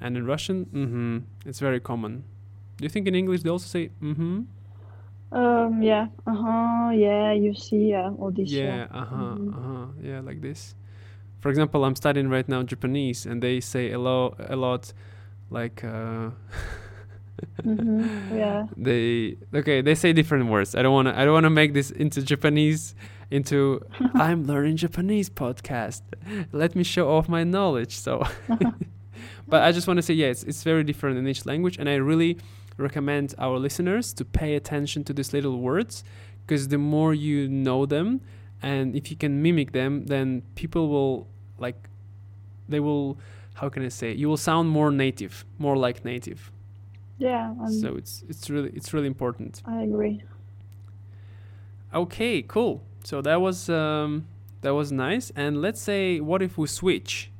And 0.01 0.17
in 0.17 0.27
Russian, 0.27 0.67
mm-hmm, 0.67 1.19
it's 1.49 1.61
very 1.61 1.79
common. 1.81 2.25
Do 2.79 2.85
you 2.85 2.89
think 2.89 3.07
in 3.07 3.15
English 3.15 3.43
they 3.43 3.51
also 3.51 3.67
say 3.67 3.91
mm-hmm? 4.03 4.43
Um, 5.33 5.83
yeah. 5.83 6.09
Uh 6.27 6.35
huh. 6.35 6.91
Yeah. 6.95 7.33
You 7.33 7.55
see. 7.55 7.91
Yeah. 7.91 8.11
All 8.19 8.31
this. 8.31 8.51
Yeah, 8.51 8.87
uh 8.91 9.05
huh, 9.05 9.17
Mhm. 9.17 9.49
uh 9.49 9.61
huh, 9.61 9.87
yeah, 10.03 10.21
like 10.21 10.41
this. 10.41 10.75
For 11.43 11.51
example, 11.51 11.85
I'm 11.85 11.97
studying 11.97 12.29
right 12.31 12.49
now 12.49 12.63
Japanese, 12.63 13.27
and 13.27 13.43
they 13.43 13.61
say 13.61 13.91
a 13.93 13.99
lot, 13.99 14.37
a 14.49 14.57
lot, 14.57 14.93
like 15.51 15.85
uh, 15.85 16.31
Mhm, 17.65 18.31
yeah. 18.37 18.67
they 18.77 19.37
okay, 19.53 19.81
they 19.83 19.95
say 19.97 20.13
different 20.13 20.47
words. 20.49 20.75
I 20.77 20.83
don't 20.83 20.93
wanna, 20.93 21.13
I 21.17 21.25
don't 21.25 21.35
wanna 21.35 21.51
make 21.51 21.73
this 21.75 21.91
into 21.91 22.23
Japanese, 22.23 22.95
into 23.31 23.81
I'm 24.15 24.47
learning 24.47 24.77
Japanese 24.77 25.29
podcast. 25.31 26.03
Let 26.53 26.77
me 26.77 26.85
show 26.85 27.11
off 27.11 27.29
my 27.29 27.43
knowledge. 27.43 27.97
So, 27.97 28.23
but 29.49 29.63
I 29.63 29.73
just 29.73 29.87
want 29.89 29.99
to 29.99 30.03
say, 30.03 30.15
yeah, 30.15 30.29
it's 30.29 30.45
it's 30.45 30.63
very 30.63 30.85
different 30.85 31.19
in 31.19 31.27
each 31.27 31.45
language, 31.45 31.77
and 31.79 31.89
I 31.89 31.97
really 31.97 32.39
recommend 32.77 33.35
our 33.39 33.59
listeners 33.59 34.13
to 34.15 34.25
pay 34.25 34.55
attention 34.55 35.03
to 35.05 35.13
these 35.13 35.33
little 35.33 35.59
words 35.59 36.05
because 36.47 36.69
the 36.69 36.79
more 36.79 37.13
you 37.15 37.49
know 37.49 37.87
them 37.87 38.21
and 38.63 38.95
if 38.97 39.11
you 39.11 39.17
can 39.17 39.43
mimic 39.43 39.73
them 39.73 40.07
then 40.07 40.43
people 40.55 40.89
will 40.89 41.27
like 41.59 41.89
they 42.69 42.81
will 42.81 43.19
how 43.55 43.69
can 43.69 43.85
i 43.85 43.89
say 43.89 44.13
you 44.13 44.29
will 44.29 44.37
sound 44.37 44.69
more 44.71 44.91
native 44.91 45.45
more 45.59 45.77
like 45.77 46.05
native 46.05 46.51
Yeah. 47.19 47.51
Um, 47.61 47.73
so 47.83 47.97
it's 47.97 48.25
it's 48.29 48.49
really 48.51 48.71
it's 48.75 48.93
really 48.95 49.07
important 49.07 49.63
I 49.67 49.83
agree. 49.83 50.23
okay 51.93 52.43
cool 52.43 52.83
so 53.05 53.21
that 53.23 53.41
was 53.41 53.69
um 53.69 54.27
that 54.63 54.75
was 54.75 54.91
nice 54.93 55.31
and 55.37 55.61
let's 55.61 55.81
say 55.81 56.21
what 56.21 56.41
if 56.43 56.57
we 56.57 56.67
switch 56.67 57.31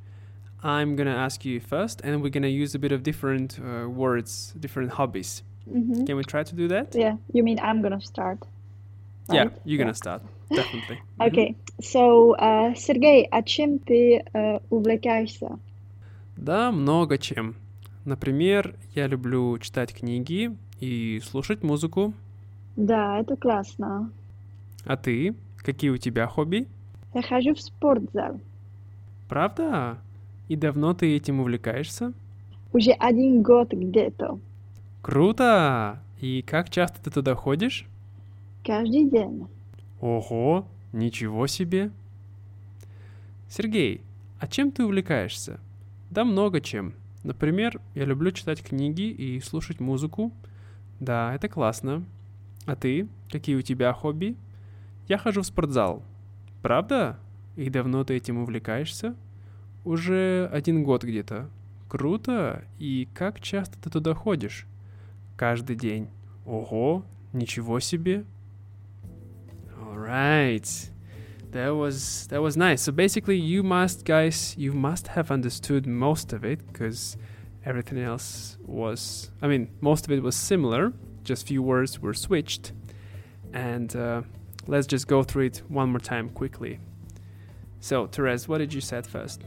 i'm 0.63 0.97
gonna 0.97 1.15
ask 1.27 1.45
you 1.45 1.61
first 1.61 2.01
and 2.05 2.23
we're 2.23 2.29
gonna 2.37 2.49
use 2.49 2.75
a 2.75 2.79
bit 2.79 2.93
of 2.93 3.03
different 3.03 3.59
uh, 3.61 3.89
words 3.89 4.55
different 4.59 4.91
hobbies 4.93 5.43
hmm 5.71 6.05
can 6.05 6.17
we 6.17 6.25
try 6.25 6.43
to 6.43 6.55
do 6.55 6.67
that 6.69 6.95
Yeah. 6.95 7.17
You 7.33 7.43
mean 7.45 7.59
I'm 7.61 7.81
gonna 7.83 8.01
start? 8.01 8.39
yeah 9.31 9.49
you're 9.65 9.79
gonna 9.79 9.95
start 9.95 10.21
definitely. 10.55 10.99
Okay. 11.19 11.57
So, 11.81 12.37
uh, 12.39 12.75
Сергей, 12.77 13.27
а 13.31 13.43
чем 13.43 13.79
ты 13.79 14.25
uh, 14.33 14.63
увлекаешься? 14.71 15.59
Да, 16.37 16.73
много 16.73 17.19
чем. 17.19 17.57
Например, 18.05 18.75
я 18.95 19.07
люблю 19.07 19.59
читать 19.59 19.95
книги 19.95 20.57
и 20.81 21.21
слушать 21.25 21.63
музыку. 21.63 22.13
Да, 22.77 23.21
это 23.21 23.37
классно. 23.37 24.11
А 24.85 24.97
ты? 24.97 25.35
Какие 25.59 25.91
у 25.91 25.97
тебя 25.97 26.27
хобби? 26.27 26.67
Я 27.15 27.23
хожу 27.23 27.55
в 27.55 27.61
спортзал. 27.61 28.41
Правда? 29.29 29.99
И 30.49 30.57
давно 30.57 30.95
ты 30.95 31.15
этим 31.15 31.41
увлекаешься? 31.41 32.13
Уже 32.73 32.93
один 32.93 33.43
год 33.43 33.73
где-то. 33.73 34.39
Круто! 35.03 36.01
И 36.21 36.43
как 36.43 36.71
часто 36.71 37.03
ты 37.03 37.11
туда 37.11 37.35
ходишь? 37.35 37.87
Каждый 38.65 39.11
день. 39.11 39.47
Ого, 40.03 40.67
ничего 40.93 41.47
себе! 41.47 41.93
Сергей, 43.49 44.01
а 44.41 44.49
чем 44.49 44.73
ты 44.73 44.85
увлекаешься? 44.85 45.61
Да 46.11 46.25
много 46.25 46.61
чем. 46.61 46.95
Например, 47.23 47.81
я 47.95 48.05
люблю 48.05 48.33
читать 48.33 48.65
книги 48.65 49.03
и 49.03 49.39
слушать 49.39 49.79
музыку. 49.79 50.33
Да, 50.99 51.33
это 51.33 51.49
классно. 51.49 52.05
А 52.67 52.75
ты? 52.75 53.07
Какие 53.31 53.55
у 53.55 53.63
тебя 53.63 53.93
хобби? 53.93 54.35
Я 55.07 55.19
хожу 55.19 55.43
в 55.43 55.47
спортзал. 55.47 56.03
Правда? 56.63 57.17
И 57.55 57.71
давно 57.71 58.03
ты 58.03 58.17
этим 58.17 58.39
увлекаешься? 58.39 59.15
Уже 59.85 60.51
один 60.53 60.83
год 60.83 61.05
где-то. 61.05 61.49
Круто. 61.89 62.65
И 62.81 63.09
как 63.15 63.41
часто 63.41 63.79
ты 63.79 63.89
туда 63.89 64.15
ходишь? 64.15 64.67
Каждый 65.37 65.77
день. 65.77 66.09
Ого, 66.45 67.05
ничего 67.33 67.79
себе. 67.79 68.25
All 69.93 69.99
right. 69.99 70.91
That 71.51 71.69
was 71.69 72.27
that 72.29 72.41
was 72.41 72.57
nice. 72.57 72.81
So 72.81 72.93
basically, 72.93 73.37
you 73.37 73.63
must 73.63 74.07
guys, 74.07 74.55
you 74.57 74.73
must 74.73 75.09
have 75.09 75.31
understood 75.31 75.87
most 75.87 76.33
of 76.33 76.47
it 76.47 76.67
because 76.67 77.19
everything 77.67 77.99
else 77.99 78.57
was. 78.65 79.31
I 79.43 79.49
mean, 79.49 79.69
most 79.83 80.07
of 80.07 80.13
it 80.13 80.23
was 80.23 80.35
similar. 80.35 80.95
Just 81.25 81.47
few 81.47 81.63
words 81.63 82.01
were 82.01 82.15
switched, 82.15 82.73
and 83.53 83.95
uh, 83.95 84.23
let's 84.67 84.87
just 84.87 85.09
go 85.09 85.23
through 85.23 85.45
it 85.45 85.63
one 85.69 85.91
more 85.91 86.01
time 86.01 86.31
quickly. 86.31 86.81
So, 87.81 88.07
Therese, 88.07 88.49
what 88.49 88.59
did 88.59 88.73
you 88.73 88.81
say 88.81 89.03
first? 89.03 89.43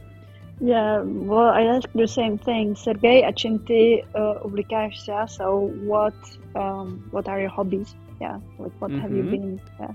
Yeah, 0.60 1.00
well, 1.00 1.48
I 1.48 1.62
asked 1.62 1.92
the 1.92 2.06
same 2.06 2.38
thing. 2.38 2.76
Sergey, 2.76 3.24
a 3.24 3.32
čím 3.32 3.66
ty 3.66 4.04
uh. 4.14 5.26
So, 5.26 5.72
what 5.82 6.14
um, 6.54 7.08
what 7.10 7.26
are 7.26 7.40
your 7.40 7.50
hobbies? 7.50 7.96
Yeah, 8.20 8.38
like 8.60 8.72
what 8.78 8.92
mm-hmm. 8.92 9.00
have 9.00 9.10
you 9.10 9.24
mm-hmm. 9.24 9.30
been? 9.30 9.60
Yeah. 9.80 9.90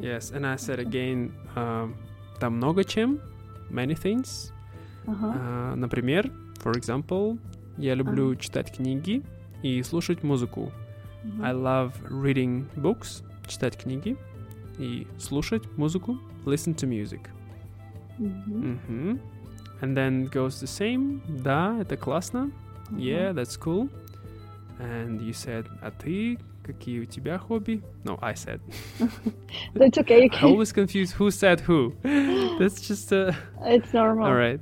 Yes, 0.00 0.32
and 0.32 0.46
I 0.46 0.56
said 0.56 0.78
again, 0.78 1.32
um, 1.56 1.94
там 2.38 2.56
много 2.56 2.84
чем, 2.84 3.20
many 3.70 3.94
things. 3.94 4.52
Uh-huh. 5.06 5.32
А, 5.34 5.74
например, 5.74 6.30
for 6.62 6.72
example, 6.74 7.38
я 7.76 7.94
люблю 7.94 8.34
читать 8.36 8.74
книги 8.74 9.22
и 9.62 9.82
слушать 9.82 10.22
музыку. 10.22 10.70
Мгм. 11.24 11.44
I 11.44 11.52
love 11.52 11.92
reading 12.10 12.66
books, 12.76 13.24
читать 13.46 13.76
книги 13.76 14.16
и 14.78 15.06
слушать 15.18 15.64
музыку, 15.76 16.18
listen 16.44 16.74
to 16.74 16.88
music. 16.88 17.22
Мгм. 18.18 18.78
Мгм. 18.88 19.20
And 19.80 19.96
then 19.96 20.26
it 20.26 20.32
goes 20.32 20.60
the 20.60 20.66
same. 20.66 21.20
Да, 21.42 21.78
это 21.80 21.96
классно. 21.96 22.50
Мгм. 22.90 22.98
Yeah, 22.98 23.32
that's 23.32 23.56
cool. 23.58 23.88
And 24.78 25.20
you 25.20 25.32
said, 25.32 25.66
а 25.82 25.90
ты, 25.90 26.38
какие 26.64 27.00
у 27.00 27.04
тебя 27.06 27.38
хобби? 27.38 27.82
No, 28.04 28.18
I 28.20 28.34
said. 28.34 28.60
That's 29.74 29.98
okay. 29.98 30.18
You 30.24 30.24
I 30.26 30.28
can. 30.28 30.48
always 30.50 30.72
confuse 30.72 31.12
who 31.12 31.30
said 31.30 31.60
who. 31.60 31.92
That's 32.58 32.80
just 32.86 33.12
uh, 33.12 33.32
It's 33.64 33.92
normal. 33.92 34.26
all 34.26 34.34
right. 34.34 34.60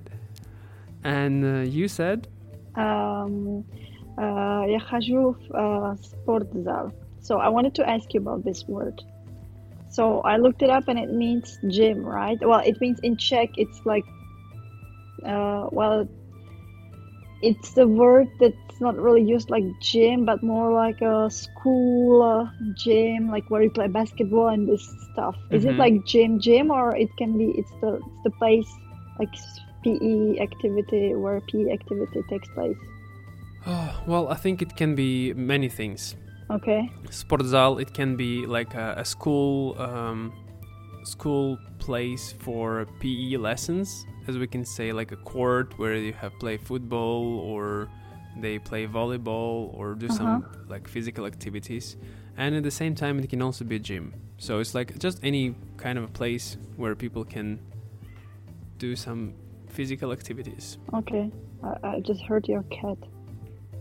And 1.04 1.44
uh, 1.44 1.68
you 1.68 1.88
said, 1.88 2.28
Um, 2.76 3.64
uh, 4.18 4.64
я 4.68 4.78
хожу 4.80 5.34
в 5.34 5.50
uh, 5.54 5.96
спортзал. 5.96 6.92
So 7.20 7.38
I 7.38 7.48
wanted 7.48 7.74
to 7.76 7.88
ask 7.88 8.12
you 8.14 8.20
about 8.20 8.44
this 8.44 8.68
word. 8.68 9.02
So 9.90 10.20
I 10.20 10.36
looked 10.36 10.62
it 10.62 10.68
up 10.70 10.88
and 10.88 10.98
it 10.98 11.10
means 11.10 11.58
gym, 11.68 12.04
right? 12.04 12.38
Well, 12.40 12.60
it 12.64 12.78
means 12.80 13.00
in 13.00 13.16
Czech 13.16 13.48
it's 13.56 13.80
like, 13.86 14.04
uh, 15.24 15.68
well, 15.72 16.06
it's 17.42 17.70
the 17.72 17.86
word 17.88 18.28
that's 18.40 18.69
not 18.81 18.97
really 18.97 19.21
used 19.21 19.49
like 19.49 19.63
gym, 19.79 20.25
but 20.25 20.41
more 20.43 20.71
like 20.73 20.99
a 21.01 21.29
school 21.29 22.21
uh, 22.21 22.49
gym, 22.73 23.29
like 23.29 23.49
where 23.49 23.61
you 23.61 23.69
play 23.69 23.87
basketball 23.87 24.49
and 24.49 24.67
this 24.67 24.83
stuff. 25.11 25.35
Is 25.51 25.65
it 25.65 25.75
Mhm. 25.75 25.79
like 25.79 25.95
gym, 26.05 26.39
gym, 26.39 26.71
or 26.71 26.95
it 26.95 27.09
can 27.17 27.37
be? 27.37 27.47
It's 27.59 27.71
the 27.81 27.91
it's 27.97 28.23
the 28.23 28.31
place 28.31 28.69
like 29.19 29.33
PE 29.83 30.39
activity 30.39 31.13
where 31.15 31.39
PE 31.49 31.71
activity 31.71 32.21
takes 32.29 32.49
place. 32.57 32.77
oh, 33.67 33.89
well, 34.07 34.27
I 34.29 34.35
think 34.35 34.61
it 34.61 34.75
can 34.75 34.95
be 34.95 35.33
many 35.33 35.69
things. 35.69 36.15
Okay. 36.49 36.89
Sportzal, 37.07 37.79
it 37.81 37.93
can 37.93 38.15
be 38.17 38.45
like 38.45 38.73
a, 38.75 38.95
a 38.97 39.05
school, 39.05 39.79
um, 39.79 40.33
school 41.03 41.57
place 41.79 42.33
for 42.39 42.85
PE 42.99 43.37
lessons, 43.37 44.05
as 44.27 44.37
we 44.37 44.47
can 44.47 44.65
say, 44.65 44.91
like 44.91 45.11
a 45.13 45.17
court 45.17 45.77
where 45.79 45.95
you 45.95 46.13
have 46.13 46.33
play 46.39 46.57
football 46.57 47.39
or 47.39 47.87
they 48.38 48.58
play 48.58 48.86
volleyball 48.86 49.72
or 49.74 49.94
do 49.94 50.08
some 50.08 50.44
like 50.68 50.86
physical 50.88 51.24
activities. 51.26 51.96
And 52.36 52.54
at 52.54 52.62
the 52.62 52.70
same 52.70 52.94
time, 52.94 53.18
it 53.18 53.30
can 53.30 53.40
also 53.40 53.64
be 53.64 53.76
a 53.76 53.78
gym. 53.78 54.12
So 54.38 54.58
it's 54.60 54.74
like 54.74 54.98
just 54.98 55.20
any 55.22 55.54
kind 55.78 55.96
of 55.98 56.04
a 56.04 56.08
place 56.08 56.58
where 56.76 56.94
people 56.94 57.24
can 57.24 57.58
do 58.78 58.94
some 58.94 59.32
physical 59.68 60.12
activities. 60.12 60.76
Okay. 60.92 61.30
I, 61.62 61.96
I 61.96 62.00
just 62.00 62.20
heard 62.22 62.46
your 62.46 62.62
cat. 62.64 62.98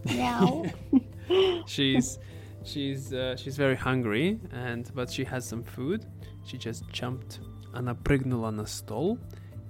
Meow. 0.05 0.65
she's 1.65 2.19
she's 2.63 3.11
uh, 3.13 3.35
she's 3.35 3.57
very 3.57 3.75
hungry 3.75 4.39
and 4.53 4.89
but 4.93 5.09
she 5.11 5.23
has 5.23 5.43
some 5.45 5.63
food 5.63 6.05
she 6.45 6.57
just 6.57 6.87
jumped 6.91 7.39
она 7.73 7.95
прыгнула 7.95 8.51
на 8.51 8.65
стол 8.67 9.17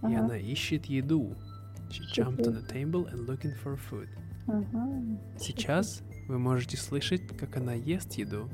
и 0.04 0.14
Ага. 0.14 0.20
она 0.20 0.38
ищет 0.38 0.86
еду 0.88 1.36
she 1.90 2.02
Ищет 2.04 2.14
jumped 2.14 2.46
on 2.48 2.54
еду. 2.54 2.62
the 2.62 2.74
table 2.74 3.08
and 3.08 3.26
looking 3.28 3.54
for 3.64 3.78
food 3.78 4.10
Ага. 4.50 4.88
сейчас 5.40 6.04
вы 6.28 6.38
можете 6.40 6.78
слышать 6.78 7.22
как 7.38 7.58
она 7.58 7.74
ест 7.74 8.14
еду 8.14 8.50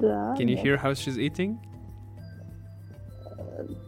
Да. 0.00 0.34
can 0.38 0.46
you 0.48 0.54
нет. 0.56 0.64
hear 0.64 0.76
how 0.76 0.92
she's 0.94 1.18
eating 1.18 1.58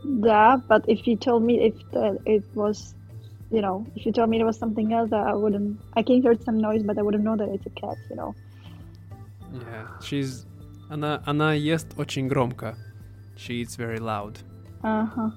Да, 0.05 0.63
but 0.69 0.85
if 0.87 1.07
you 1.07 1.17
told 1.17 1.43
me 1.43 1.59
if 1.69 1.75
the, 1.93 2.19
it 2.27 2.45
was, 2.55 2.95
you 3.51 3.61
know, 3.61 3.85
if 3.97 4.05
you 4.07 4.13
told 4.13 4.29
me 4.31 4.39
it 4.39 4.45
was 4.45 4.57
something 4.59 4.93
else, 4.93 5.11
I 5.13 5.33
wouldn't. 5.35 5.81
I 5.97 6.03
can 6.03 6.23
hear 6.23 6.35
some 6.45 6.59
noise, 6.59 6.83
but 6.85 6.97
I 6.99 7.03
wouldn't 7.03 7.25
know 7.25 7.37
that 7.37 7.49
it's 7.49 7.67
a 7.67 7.71
cat. 7.71 7.97
You 8.11 8.17
know. 8.17 8.35
yeah 9.53 9.87
she's 10.01 10.47
она 10.91 11.23
она 11.27 11.55
ест 11.55 11.95
очень 11.97 12.29
громко 12.29 12.77
she 13.37 13.63
eats 13.63 13.77
very 13.77 13.99
loud 13.99 14.39
Uh 14.83 15.07
huh. 15.07 15.31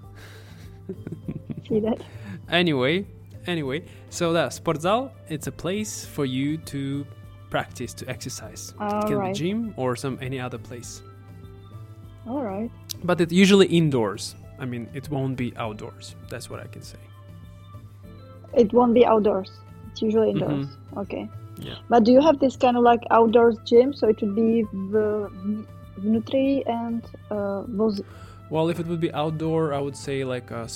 See 1.68 1.80
that? 1.80 2.02
Anyway, 2.50 3.06
anyway, 3.48 3.84
so 4.10 4.34
that 4.34 4.52
sportzal, 4.52 5.12
it's 5.30 5.48
a 5.48 5.52
place 5.52 6.06
for 6.06 6.26
you 6.26 6.58
to 6.74 7.06
practice, 7.50 7.94
to 7.94 8.10
exercise. 8.10 8.74
it 8.80 8.82
All 8.84 9.04
can 9.08 9.18
right. 9.18 9.34
be 9.34 9.40
gym 9.40 9.74
or 9.78 9.96
some 9.96 10.18
any 10.22 10.40
other 10.40 10.58
place. 10.58 11.02
All 12.28 12.44
right. 12.44 12.70
But 13.04 13.22
it's 13.22 13.32
usually 13.34 13.68
indoors. 13.68 14.36
I 14.60 14.66
mean, 14.66 14.88
it 14.94 15.10
won't 15.10 15.38
be 15.38 15.54
outdoors. 15.56 16.16
That's 16.30 16.50
what 16.50 16.60
I 16.60 16.68
can 16.68 16.82
say. 16.82 16.98
It 18.54 18.74
won't 18.74 18.94
be 18.94 19.06
outdoors. 19.06 19.52
It's 19.92 20.02
usually 20.02 20.34
Mhm. 20.34 20.42
indoors. 20.42 20.68
Okay. 20.98 21.30
Yeah. 21.60 21.76
But 21.90 22.04
do 22.04 22.12
you 22.12 22.22
have 22.22 22.40
this 22.40 22.56
kind 22.58 22.76
of 22.78 22.84
like 22.84 23.02
outdoors 23.12 23.58
gym? 23.66 23.94
So 23.94 24.08
it 24.08 24.20
would 24.22 24.36
be 24.36 24.64
в, 24.92 25.30
внутри 26.00 26.64
and 26.68 27.02
uh, 27.32 27.64
воз, 27.78 28.02
Well, 28.50 28.70
if 28.70 28.80
it 28.80 28.88
would 28.88 29.00
be 29.02 29.12
outdoor, 29.14 29.74
I 29.74 29.80
would 29.80 29.96
say 29.96 30.24
like 30.24 30.52
a 30.52 30.68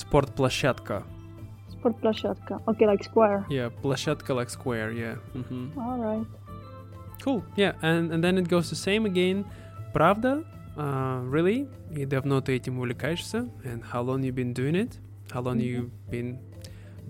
спортплощадка. 1.76 2.60
спортплощадка. 2.60 2.62
Okay, 2.66 2.86
like 2.88 3.04
square. 3.04 3.46
Yeah, 3.50 3.70
площадка 3.82 4.34
like 4.34 4.50
square. 4.50 4.92
Yeah. 4.92 5.16
hmm 5.34 5.72
All 5.78 6.00
right. 6.00 6.26
Cool. 7.24 7.44
Yeah, 7.56 7.74
and 7.82 8.12
and 8.12 8.24
then 8.24 8.38
it 8.38 8.48
goes 8.48 8.70
the 8.70 8.76
same 8.76 9.06
again. 9.06 9.46
Правда? 9.94 10.44
Uh, 10.78 11.22
really? 11.30 11.68
И 11.92 12.06
давно 12.06 12.42
ты 12.42 12.56
этим 12.56 12.78
увлекаешься? 12.80 13.50
And 13.64 13.84
how 13.84 14.02
long 14.02 14.24
you 14.24 14.32
been 14.32 14.54
doing 14.54 14.76
it? 14.76 15.00
How 15.32 15.42
long 15.42 15.60
you 15.60 15.92
been 16.10 16.40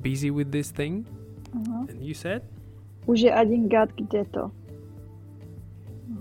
busy 0.01 0.31
with 0.31 0.51
this 0.51 0.71
thing? 0.71 1.05
Uh-huh. 1.53 1.85
And 1.89 2.01
you 2.01 2.13
said 2.13 2.43
Уже 3.07 3.29
один 3.29 3.67
год 3.67 3.91
где-то. 3.97 4.51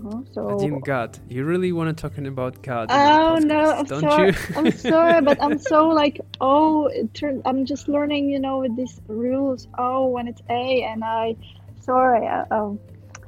Uh-huh. 0.03 0.23
So. 0.33 0.47
один 0.57 0.79
год. 0.79 1.19
You 1.29 1.45
really 1.45 1.71
want 1.71 1.95
to 1.95 2.01
talking 2.09 2.25
about 2.25 2.61
God? 2.63 2.89
in 2.89 2.97
Oh 2.97 3.39
the 3.39 3.45
no, 3.45 3.55
podcast, 3.55 3.77
I'm 3.79 3.85
don't 3.85 4.01
sorry. 4.01 4.27
you? 4.27 4.35
I'm 4.57 4.71
sorry, 4.71 5.21
but 5.21 5.37
I'm 5.43 5.59
so 5.59 5.87
like, 5.89 6.21
oh, 6.39 6.87
it 6.87 7.13
turn, 7.13 7.41
I'm 7.45 7.65
just 7.65 7.87
learning, 7.87 8.29
you 8.29 8.39
know, 8.39 8.59
with 8.59 8.75
these 8.75 8.99
rules. 9.07 9.67
Oh, 9.77 10.07
when 10.07 10.27
it's 10.27 10.41
A, 10.49 10.83
and 10.83 11.03
I, 11.03 11.35
sorry, 11.81 12.25
uh, 12.27 12.45
um, 12.51 12.79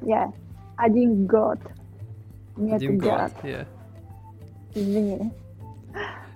yeah, 0.04 0.30
один 0.78 1.26
год. 1.26 1.58
Нет 2.56 2.80
Один 2.82 2.98
год. 2.98 3.10
год. 3.10 3.32
Yeah. 3.44 3.66
Извини. 4.74 5.30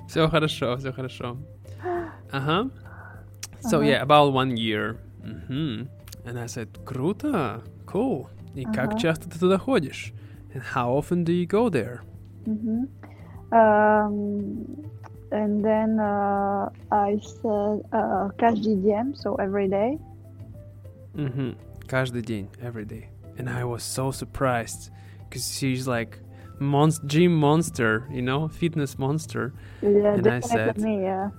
Все 0.07 0.29
хорошо, 0.29 0.77
все 0.77 0.93
хорошо. 0.93 1.37
Ага. 2.33 2.71
So 3.61 3.79
Ага. 3.81 3.87
yeah, 3.87 4.03
about 4.03 4.33
one 4.33 4.57
year. 4.57 4.99
Мгм. 5.25 5.89
And 6.25 6.39
I 6.39 6.47
said, 6.47 6.69
круто, 6.85 7.63
cool. 7.87 8.29
И 8.55 8.65
как 8.65 8.91
Ага. 8.93 8.99
часто 8.99 9.29
ты 9.31 9.39
туда 9.39 9.59
ходишь? 9.59 10.13
And 10.55 10.63
how 10.75 10.91
often 10.97 11.25
do 11.25 11.33
you 11.33 11.47
go 11.47 11.69
there? 11.69 12.01
Mhm. 12.47 12.89
Um, 13.51 14.85
and 15.31 15.63
then 15.65 15.99
uh, 16.01 16.69
I 16.91 17.19
said 17.21 17.83
uh, 17.93 18.29
каждый 18.39 18.77
день, 18.77 19.15
so 19.17 19.35
every 19.37 19.69
day. 19.69 19.99
Mm-hmm. 21.15 21.53
Каждый 21.87 22.23
день, 22.23 22.49
every 22.63 22.85
day. 22.85 23.09
And 23.39 23.49
I 23.49 23.65
was 23.65 23.83
so 23.83 24.11
surprised 24.11 24.91
because 25.29 25.57
she's 25.57 25.87
like 25.87 26.19
monst- 26.61 27.05
gym 27.07 27.35
monster, 27.35 28.05
you 28.11 28.23
know, 28.23 28.49
fitness 28.49 28.99
monster. 28.99 29.53
Yeah, 29.83 30.15
And 30.15 30.27
I 30.27 30.41
definitely 30.41 30.49
said- 30.49 30.79
me, 30.79 31.03
yeah. 31.03 31.31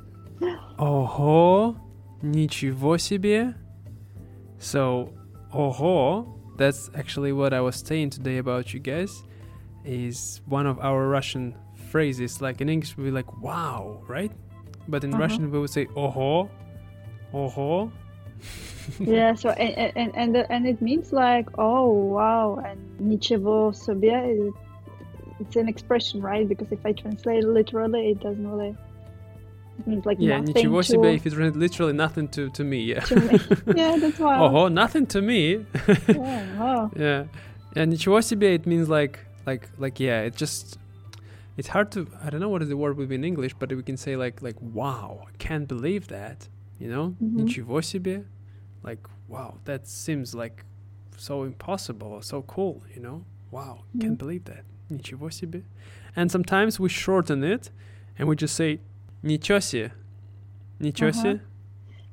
Ого, 0.77 1.75
ничего 2.21 2.97
себе. 2.97 3.53
So, 4.59 5.13
ого, 5.53 6.25
that's 6.57 6.89
actually 6.95 7.31
what 7.33 7.53
I 7.53 7.61
was 7.61 7.75
saying 7.77 8.11
today 8.11 8.37
about 8.37 8.73
you 8.73 8.79
guys. 8.79 9.23
Is 9.85 10.41
one 10.45 10.67
of 10.67 10.77
our 10.79 11.07
Russian 11.07 11.55
phrases. 11.89 12.41
Like 12.41 12.59
in 12.61 12.69
English, 12.69 12.97
we 12.97 13.05
be 13.05 13.11
like 13.11 13.41
wow, 13.41 14.03
right? 14.07 14.31
But 14.87 15.03
in 15.03 15.13
Uh-huh. 15.13 15.21
Russian, 15.23 15.51
we 15.51 15.59
would 15.59 15.69
say 15.69 15.87
oho, 15.95 16.49
oho. 17.33 17.91
yeah 18.99 19.33
so 19.35 19.49
and 19.51 19.91
and 19.97 20.15
and, 20.15 20.35
the, 20.35 20.51
and 20.51 20.65
it 20.65 20.81
means 20.81 21.11
like 21.11 21.47
oh 21.57 21.89
wow 21.91 22.55
and 22.65 22.79
ничего 22.99 23.71
себе 23.73 24.07
it- 24.47 24.53
it's 25.41 25.55
an 25.55 25.67
expression 25.67 26.21
right 26.21 26.47
because 26.47 26.71
if 26.71 26.79
i 26.85 26.91
translate 26.93 27.43
it 27.43 27.47
literally 27.47 28.11
it 28.11 28.19
doesn't 28.19 28.47
really 28.49 28.75
it 29.79 29.87
means 29.87 30.05
like 30.05 30.17
Yeah, 30.19 30.39
nothing 30.39 30.55
ничего 30.55 30.81
to, 30.85 30.97
себе. 30.97 31.15
If 31.15 31.25
it's 31.25 31.35
literally 31.35 31.93
nothing 31.93 32.27
to 32.29 32.49
to 32.49 32.63
me, 32.63 32.81
yeah. 32.83 32.99
to 33.01 33.15
me 33.15 33.39
yeah 33.75 33.97
that's 33.97 34.19
why 34.19 34.35
I 34.35 34.41
was- 34.41 34.51
Ого, 34.51 34.69
nothing 34.71 35.05
to 35.07 35.21
me. 35.21 35.65
yeah, 36.07 36.57
wow. 36.59 36.91
yeah. 36.95 37.25
Yeah, 37.75 37.85
ничего 37.85 38.19
себе, 38.21 38.55
it 38.55 38.65
means 38.65 38.89
like, 38.89 39.19
like, 39.45 39.69
like, 39.77 39.99
yeah, 39.99 40.21
it 40.21 40.35
just, 40.35 40.77
it's 41.55 41.67
hard 41.69 41.91
to, 41.91 42.07
I 42.23 42.29
don't 42.29 42.39
know 42.41 42.49
what 42.49 42.61
is 42.63 42.69
the 42.69 42.75
word 42.77 42.97
would 42.97 43.09
be 43.09 43.15
in 43.15 43.23
English, 43.23 43.53
but 43.59 43.71
we 43.71 43.83
can 43.83 43.95
say 43.95 44.15
like, 44.15 44.41
like, 44.41 44.55
wow, 44.59 45.25
I 45.27 45.31
can't 45.37 45.67
believe 45.67 46.07
that, 46.07 46.47
you 46.79 46.89
know? 46.89 47.15
Mhm. 47.21 47.45
Ничего 47.45 47.81
себе. 47.81 48.25
Like, 48.83 49.07
wow, 49.27 49.59
that 49.65 49.87
seems 49.87 50.33
like 50.33 50.65
so 51.15 51.43
impossible 51.43 52.07
or 52.07 52.23
so 52.23 52.41
cool, 52.41 52.81
you 52.95 53.01
know? 53.01 53.23
Wow, 53.51 53.83
can't 53.99 54.15
Mhm. 54.15 54.17
believe 54.17 54.45
that. 54.45 54.63
Ничего 54.91 55.29
себе. 55.29 55.61
And 56.15 56.31
sometimes 56.31 56.79
we 56.79 56.89
shorten 56.89 57.43
it 57.43 57.69
and 58.17 58.27
we 58.27 58.35
just 58.35 58.55
say, 58.55 58.79
ничего 59.23 59.59
себе. 59.59 59.91
Ничего 60.79 61.09
Uh-huh. 61.09 61.21
себе. 61.21 61.41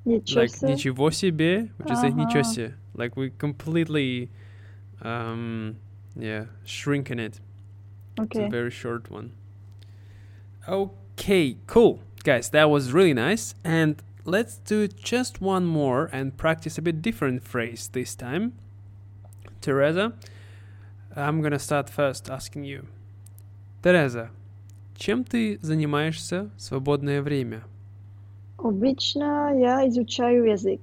Ничего 0.05 0.41
Like, 0.43 0.51
себе. 0.57 0.73
ничего 0.75 1.11
себе, 1.11 1.71
we 1.79 1.87
just 1.87 2.01
say 2.01 2.09
Uh-huh. 2.09 2.25
ничего 2.27 2.43
себе. 2.43 2.75
Like 2.95 3.17
we 3.17 3.31
completely, 3.31 4.31
um, 5.03 5.77
yeah, 6.17 6.47
shrinking 6.65 7.19
it. 7.19 7.41
It's 8.19 8.37
Okay. 8.37 8.47
a 8.47 8.49
very 8.51 8.71
short 8.71 9.11
one. 9.11 9.33
Okay, 10.69 11.57
cool. 11.67 12.01
Guys, 12.25 12.51
that 12.51 12.71
was 12.71 12.93
really 12.93 13.15
nice. 13.15 13.55
And 13.65 14.03
let's 14.25 14.57
do 14.59 14.89
just 14.89 15.41
one 15.41 15.65
more 15.67 16.09
and 16.13 16.37
practice 16.37 16.79
a 16.79 16.83
bit 16.83 17.03
different 17.03 17.43
phrase 17.45 17.89
this 17.93 18.15
time. 18.17 18.53
Teresa, 19.61 20.13
I'm 21.15 21.41
gonna 21.43 21.59
start 21.59 21.89
first 21.91 22.29
asking 22.31 22.65
you. 22.65 22.87
Тереза, 23.83 24.31
чем 25.02 25.24
ты 25.24 25.58
занимаешься 25.64 26.52
в 26.58 26.62
свободное 26.62 27.24
время? 27.24 27.64
Обычно 28.60 29.52
я 29.60 29.88
изучаю 29.88 30.44
язык. 30.44 30.80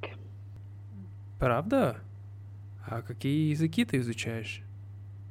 Правда? 1.38 1.98
А 2.84 3.02
какие 3.02 3.50
языки 3.50 3.84
ты 3.84 3.98
изучаешь? 3.98 4.64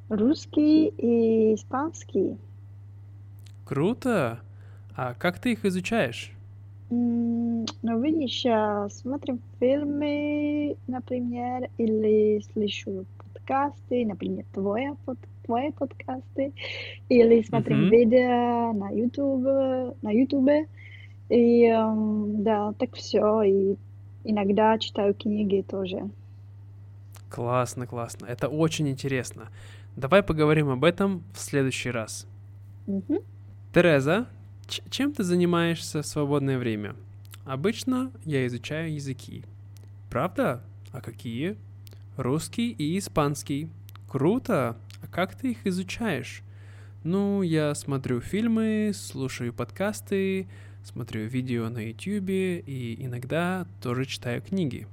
Русский 0.07 0.87
и 0.87 1.55
испанский. 1.55 2.37
Круто! 3.65 4.39
А 4.95 5.15
как 5.15 5.39
ты 5.39 5.51
их 5.51 5.65
изучаешь? 5.65 6.31
Ну, 6.89 7.65
видишь, 7.83 8.45
я 8.45 8.87
смотрю 8.89 9.39
фильмы, 9.59 10.77
например, 10.87 11.69
или 11.77 12.41
слышу 12.53 13.05
подкасты, 13.17 14.05
например, 14.05 14.45
твои, 14.53 14.93
под, 15.03 15.17
твои 15.47 15.71
подкасты, 15.71 16.53
или 17.09 17.41
смотрим 17.41 17.81
Мгм. 17.83 17.89
видео 17.89 18.73
на 18.73 18.89
YouTube, 18.91 19.95
на 20.03 20.11
YouTube. 20.11 20.67
И 21.29 21.69
да, 22.43 22.73
так 22.73 22.95
все. 22.95 23.41
И 23.43 23.75
иногда 24.23 24.77
читаю 24.77 25.13
книги 25.13 25.65
тоже. 25.67 26.09
Классно, 27.29 27.87
классно. 27.87 28.25
Это 28.27 28.47
очень 28.47 28.87
интересно. 28.87 29.49
Давай 29.95 30.21
поговорим 30.21 30.69
об 30.69 30.83
этом 30.83 31.23
в 31.33 31.39
следующий 31.39 31.91
раз. 31.91 32.27
Мгм. 32.85 33.19
Тереза, 33.73 34.27
чем 34.89 35.11
ты 35.13 35.23
занимаешься 35.23 36.01
в 36.01 36.05
свободное 36.05 36.57
время? 36.57 36.95
Обычно 37.45 38.11
я 38.25 38.45
изучаю 38.47 38.93
языки. 38.93 39.43
Правда? 40.09 40.61
А 40.91 41.01
какие? 41.01 41.55
Русский 42.17 42.71
и 42.71 42.97
испанский. 42.97 43.69
Круто! 44.09 44.75
А 45.07 45.13
как 45.13 45.35
ты 45.35 45.51
их 45.51 45.65
изучаешь? 45.65 46.43
Ну, 47.03 47.41
я 47.41 47.73
смотрю 47.75 48.19
фильмы, 48.19 48.91
слушаю 48.93 49.53
подкасты, 49.53 50.47
смотрю 50.83 51.27
видео 51.27 51.69
на 51.69 51.87
YouTube 51.87 52.29
и 52.29 52.97
иногда 52.99 53.65
тоже 53.81 54.05
читаю 54.05 54.41
книги. 54.41 54.87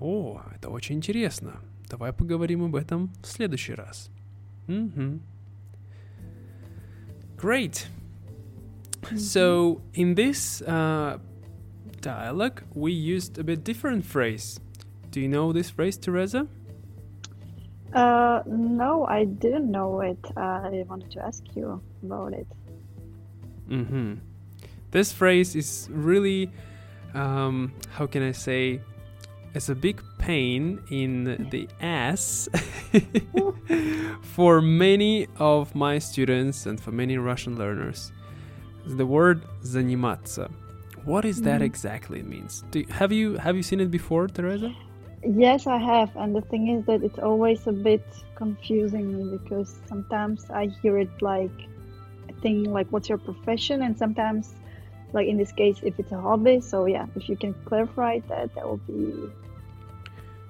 О, 0.00 0.42
это 0.54 0.68
очень 0.70 0.96
интересно. 0.96 1.60
Давай 1.88 2.12
поговорим 2.12 2.64
об 2.64 2.76
этом 2.76 3.12
в 3.22 3.26
следующий 3.26 3.74
раз. 3.74 4.10
Мгм. 4.66 5.20
Great. 7.36 7.86
So, 9.14 9.80
in 9.94 10.14
this 10.14 10.62
uh, 10.62 11.18
dialogue, 12.00 12.62
we 12.74 12.92
used 12.92 13.38
a 13.38 13.44
bit 13.44 13.64
different 13.64 14.04
phrase. 14.04 14.60
Do 15.10 15.20
you 15.20 15.28
know 15.28 15.52
this 15.52 15.70
phrase, 15.70 15.96
Teresa? 15.96 16.46
Uh, 17.93 18.41
no, 18.45 19.05
I 19.07 19.25
didn't 19.25 19.71
know 19.71 20.01
it. 20.01 20.19
I 20.35 20.83
wanted 20.89 21.11
to 21.11 21.25
ask 21.25 21.43
you 21.55 21.81
about 22.03 22.33
it. 22.33 22.47
hmm 23.69 24.13
This 24.91 25.11
phrase 25.13 25.55
is 25.55 25.89
really, 25.91 26.49
um, 27.13 27.71
how 27.91 28.05
can 28.07 28.21
I 28.23 28.31
say, 28.33 28.79
it's 29.53 29.69
a 29.69 29.75
big 29.75 30.01
pain 30.19 30.79
in 30.89 31.47
the 31.49 31.67
ass 31.81 32.49
for 34.21 34.61
many 34.61 35.27
of 35.39 35.73
my 35.75 35.99
students 35.99 36.65
and 36.65 36.79
for 36.79 36.91
many 36.91 37.17
Russian 37.17 37.57
learners. 37.57 38.11
The 38.85 39.05
word 39.05 39.41
заниматься. 39.63 40.49
What 41.05 41.23
is 41.25 41.41
that 41.41 41.61
Mhm. 41.61 41.65
exactly 41.65 42.21
means? 42.23 42.63
Do, 42.71 42.83
have 42.89 43.11
you 43.13 43.37
have 43.37 43.55
you 43.55 43.63
seen 43.63 43.79
it 43.79 43.89
before, 43.91 44.27
Teresa? 44.27 44.73
Yes, 45.22 45.66
I 45.66 45.76
have. 45.78 46.14
And 46.16 46.34
the 46.34 46.40
thing 46.40 46.68
is 46.68 46.86
that 46.86 47.02
it's 47.02 47.18
always 47.18 47.66
a 47.66 47.72
bit 47.72 48.04
confusing 48.34 49.16
me 49.16 49.38
because 49.38 49.78
sometimes 49.86 50.48
I 50.50 50.68
hear 50.80 50.98
it 50.98 51.10
like 51.20 51.50
a 52.28 52.32
thing 52.40 52.64
like, 52.64 52.88
what's 52.88 53.08
your 53.08 53.18
profession? 53.18 53.82
And 53.82 53.96
sometimes, 53.96 54.54
like 55.12 55.28
in 55.28 55.36
this 55.36 55.52
case, 55.52 55.78
if 55.82 55.98
it's 55.98 56.12
a 56.12 56.20
hobby. 56.20 56.60
So, 56.60 56.86
yeah, 56.86 57.06
if 57.16 57.28
you 57.28 57.36
can 57.36 57.54
clarify 57.66 58.20
that, 58.28 58.54
that 58.54 58.68
would 58.68 58.86
be 58.86 59.30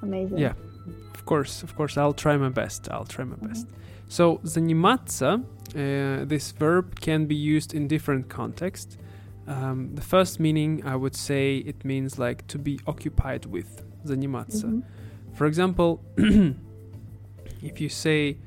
amazing. 0.03 0.39
Yeah, 0.39 0.55
of 1.15 1.25
course, 1.25 1.65
of 1.65 1.75
course. 1.75 1.97
I'll 1.97 2.13
try 2.13 2.37
my 2.37 2.51
best. 2.51 2.89
I'll 2.91 3.05
try 3.05 3.25
my 3.25 3.37
mm-hmm. 3.37 3.49
best. 3.49 3.67
So, 4.09 4.39
zanimatsa, 4.39 5.43
uh, 5.43 6.25
this 6.25 6.53
verb 6.53 7.01
can 7.01 7.27
be 7.27 7.35
used 7.35 7.75
in 7.75 7.89
different 7.89 8.29
contexts. 8.29 8.97
Um, 9.49 9.97
the 9.97 10.03
first 10.03 10.39
meaning, 10.39 10.85
I 10.85 10.95
would 10.95 11.17
say, 11.17 11.57
it 11.57 11.85
means 11.85 12.21
like 12.21 12.47
to 12.49 12.59
be 12.59 12.79
occupied 12.87 13.47
with 13.47 13.83
Заниматься. 14.04 14.68
Mhm. 14.68 14.84
For 15.38 15.48
example, 15.48 16.00
if 17.62 17.80
you 17.80 17.90
say 17.90 18.38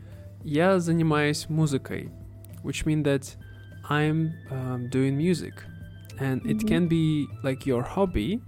«Я 0.44 0.78
занимаюсь 0.78 1.48
музыкой», 1.48 2.10
which 2.62 2.86
means 2.86 3.02
that 3.04 3.36
I'm 3.88 4.32
um, 4.50 4.88
doing 4.90 5.16
music. 5.16 5.54
And 6.18 6.42
it 6.44 6.58
Mhm. 6.62 6.66
can 6.66 6.88
be 6.88 7.26
like 7.42 7.66
your 7.66 7.82
hobby, 7.82 8.40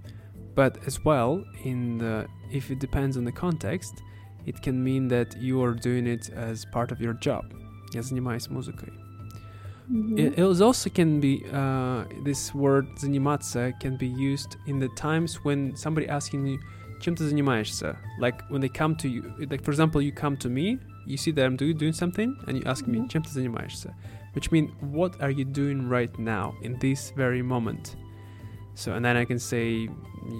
but 0.55 0.77
as 0.85 1.03
well, 1.05 1.43
in 1.63 1.97
the, 1.99 2.27
if 2.51 2.69
it 2.69 2.79
depends 2.79 3.17
on 3.17 3.23
the 3.25 3.31
context, 3.31 3.93
it 4.45 4.61
can 4.61 4.83
mean 4.83 5.07
that 5.09 5.35
you 5.39 5.61
are 5.63 5.73
doing 5.73 6.05
it 6.07 6.29
as 6.31 6.65
part 6.65 6.91
of 6.91 6.99
your 6.99 7.13
job. 7.19 7.45
Я 7.93 8.01
занимаюсь 8.01 8.47
музыкой. 8.49 8.91
Mhm. 9.89 10.17
It, 10.17 10.37
it 10.39 10.61
also 10.61 10.89
can 10.89 11.19
be 11.19 11.43
uh, 11.51 12.05
this 12.23 12.53
word 12.55 12.87
заниматься 12.97 13.73
can 13.79 13.97
be 13.97 14.07
used 14.07 14.55
in 14.65 14.79
the 14.79 14.87
times 14.95 15.43
when 15.43 15.75
somebody 15.75 16.07
asking 16.07 16.45
you 16.45 16.59
чем 16.99 17.15
ты 17.15 17.23
занимаешься 17.27 17.97
like 18.19 18.35
when 18.49 18.61
they 18.61 18.69
come 18.69 18.95
to 18.95 19.07
you 19.09 19.23
like 19.49 19.63
for 19.63 19.71
example 19.71 20.01
you 20.01 20.11
come 20.11 20.37
to 20.37 20.49
me 20.49 20.79
you 21.07 21.17
see 21.17 21.31
that 21.31 21.45
I'm 21.45 21.55
do, 21.57 21.73
doing 21.73 21.93
something 21.93 22.35
and 22.47 22.57
you 22.57 22.63
ask 22.65 22.85
me 22.87 22.99
Mhm. 22.99 23.09
чем 23.09 23.23
ты 23.23 23.29
занимаешься 23.29 23.93
which 24.35 24.51
means 24.51 24.69
what 24.81 25.19
are 25.19 25.31
you 25.31 25.43
doing 25.45 25.89
right 25.89 26.17
now 26.19 26.53
in 26.61 26.77
this 26.79 27.11
very 27.15 27.41
moment 27.41 27.95
so 28.75 28.93
and 28.93 29.03
then 29.03 29.17
I 29.17 29.25
can 29.25 29.39
say 29.39 29.89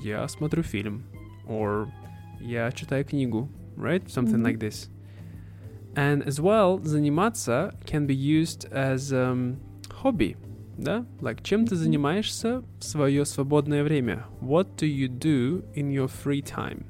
я 0.03 0.27
смотрю 0.27 0.61
фильм 0.63 1.03
or 1.47 1.87
я 2.39 2.71
читаю 2.71 3.03
книгу 3.05 3.49
right 3.75 4.07
something 4.07 4.37
Mhm. 4.41 4.43
like 4.43 4.59
this 4.59 4.89
and 5.95 6.23
as 6.25 6.39
well, 6.39 6.79
заниматься 6.83 7.73
can 7.85 8.05
be 8.07 8.15
used 8.15 8.65
as 8.71 9.11
um, 9.11 9.57
hobby, 10.01 10.37
да? 10.77 11.05
Like, 11.19 11.41
чем 11.43 11.65
ты 11.65 11.75
Мгм. 11.75 11.83
занимаешься 11.83 12.63
в 12.79 12.83
свое 12.83 13.25
свободное 13.25 13.83
время? 13.83 14.25
What 14.41 14.75
do 14.77 14.85
you 14.87 15.07
do 15.07 15.63
in 15.75 15.91
your 15.91 16.07
free 16.07 16.41
time? 16.41 16.85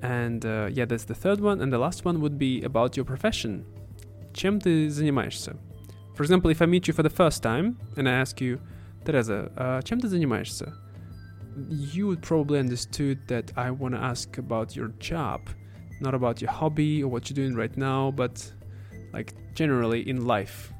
And 0.00 0.44
uh, 0.44 0.68
yeah, 0.70 0.86
that's 0.86 1.04
the 1.04 1.14
third 1.14 1.40
one. 1.40 1.60
And 1.60 1.72
the 1.72 1.78
last 1.78 2.04
one 2.04 2.20
would 2.20 2.38
be 2.38 2.62
about 2.62 2.96
your 2.96 3.04
profession. 3.04 3.64
Чем 4.32 4.60
ты 4.60 4.88
занимаешься? 4.88 5.56
For 6.14 6.24
example, 6.24 6.50
if 6.50 6.60
I 6.62 6.66
meet 6.66 6.86
you 6.88 6.94
for 6.94 7.02
the 7.02 7.10
first 7.10 7.42
time 7.42 7.76
and 7.96 8.08
I 8.08 8.12
ask 8.12 8.40
you, 8.40 8.58
Teresa, 9.04 9.50
uh, 9.56 9.82
чем 9.82 10.00
ты 10.00 10.08
занимаешься? 10.08 10.72
You 11.68 12.06
would 12.06 12.22
probably 12.22 12.60
understood 12.60 13.18
that 13.26 13.52
I 13.56 13.70
want 13.72 13.94
to 13.94 14.00
ask 14.00 14.38
about 14.38 14.76
your 14.76 14.92
job, 15.00 15.40
not 16.00 16.14
about 16.14 16.40
your 16.40 16.50
hobby 16.52 17.02
or 17.02 17.08
what 17.08 17.28
you're 17.28 17.34
doing 17.34 17.56
right 17.56 17.76
now, 17.76 18.12
but 18.12 18.52
like 19.12 19.34
generally 19.54 20.08
in 20.08 20.26
life. 20.26 20.72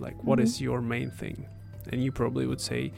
Like, 0.00 0.16
what 0.24 0.38
Mhm. 0.38 0.44
is 0.44 0.60
your 0.60 0.80
main 0.80 1.10
thing? 1.10 1.46
And 1.86 2.02
you 2.02 2.12
probably 2.12 2.46
would 2.46 2.60
say, 2.60 2.92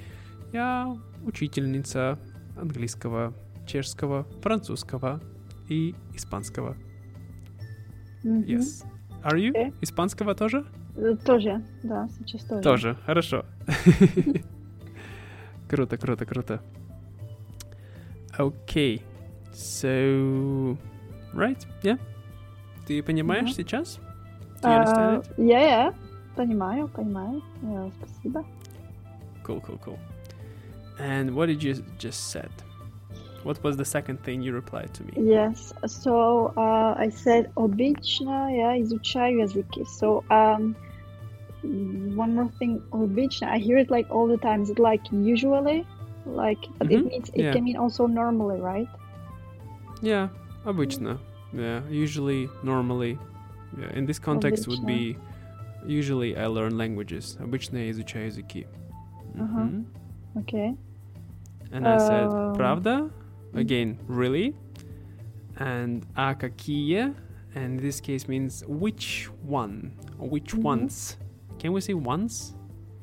я 0.53 0.97
учительница 1.25 2.19
английского, 2.57 3.33
чешского, 3.67 4.25
французского 4.43 5.21
и 5.69 5.95
испанского. 6.15 6.77
Мгм. 8.23 8.43
Yes. 8.45 8.85
Are 9.25 9.37
you? 9.38 9.53
Okay. 9.53 9.73
Испанского 9.83 10.35
тоже? 10.35 10.65
Э, 10.97 11.17
Тоже, 11.25 11.62
да, 11.83 12.09
сейчас 12.19 12.45
тоже. 12.45 12.62
Тоже. 12.62 12.97
Хорошо. 13.07 13.45
круто, 15.69 15.97
круто, 15.97 16.27
круто. 16.27 16.61
Okay. 18.38 19.03
So, 19.53 20.77
right? 21.35 21.59
Yeah? 21.83 21.99
Ты 22.87 23.03
понимаешь 23.03 23.51
Мгм. 23.51 23.55
сейчас? 23.55 23.99
Do 24.62 24.69
you 24.69 24.81
understand 24.81 24.99
А, 24.99 25.21
it? 25.21 25.47
Я, 25.47 25.61
я, 25.61 25.95
понимаю, 26.36 26.88
понимаю. 26.88 27.41
Э, 27.63 27.89
Спасибо. 28.02 28.43
Cool, 29.43 29.62
cool, 29.62 29.80
cool. 29.84 30.00
And 31.00 31.36
what 31.36 31.48
did 31.48 31.63
you 31.63 31.76
just 32.00 32.32
said? 32.32 32.52
What 33.43 33.63
was 33.63 33.78
the 33.78 33.86
second 33.86 34.22
thing 34.24 34.41
you 34.41 34.52
replied 34.52 34.93
to 34.96 35.04
me? 35.04 35.13
Yes, 35.15 35.74
so 35.86 36.54
uh, 36.58 36.96
I 36.98 37.10
said 37.10 37.50
обычно 37.56 38.50
я 38.54 38.82
изучаю 38.82 39.39
языки. 39.39 39.86
So 39.86 40.24
um, 40.30 40.76
one 41.63 42.36
more 42.36 42.50
thing, 42.60 42.82
обычно, 42.91 43.48
I 43.50 43.60
hear 43.60 43.78
it 43.78 43.89
like 43.89 44.10
all 44.10 44.28
the 44.28 44.38
time. 44.38 44.63
Is 44.63 44.70
it 44.70 44.80
like 44.80 45.02
usually? 45.12 45.86
Like, 46.26 46.60
but 46.78 46.89
Mhm, 46.89 46.91
it 46.91 47.06
means 47.06 47.30
it 47.34 47.41
yeah. 47.41 47.54
can 47.54 47.63
mean 47.63 47.78
also 47.78 48.06
normally, 48.08 48.60
right? 48.60 48.89
Yeah, 50.02 50.30
обычно. 50.65 51.20
Yeah, 51.54 51.82
usually, 51.89 52.50
normally. 52.63 53.17
Yeah, 53.80 53.91
in 53.93 54.06
this 54.06 54.20
context 54.20 54.67
would 54.67 54.86
be 54.86 55.17
usually 55.86 56.36
I 56.36 56.48
learn 56.48 56.76
languages. 56.78 57.38
Обычно 57.39 57.78
я 57.78 57.91
изучаю 57.91 58.28
языки. 58.28 58.67
Uh-huh. 59.36 59.70
Мгм. 59.70 59.86
Okay. 60.36 60.78
And 61.72 61.86
I 61.88 61.98
said, 61.98 62.30
Um, 62.32 62.54
правда? 62.56 63.10
Again, 63.54 63.98
really? 64.08 64.56
And 65.58 66.04
а 66.15 66.36
какие? 66.36 67.13
And 67.56 67.80
this 67.80 68.00
case 68.02 68.28
means 68.28 68.63
which 68.67 69.30
one? 69.43 69.91
Which 70.20 70.54
Mhm. 70.54 70.62
ones? 70.62 71.17
Can 71.60 71.72
we 71.74 71.82
say 71.82 71.93
once? 71.93 72.54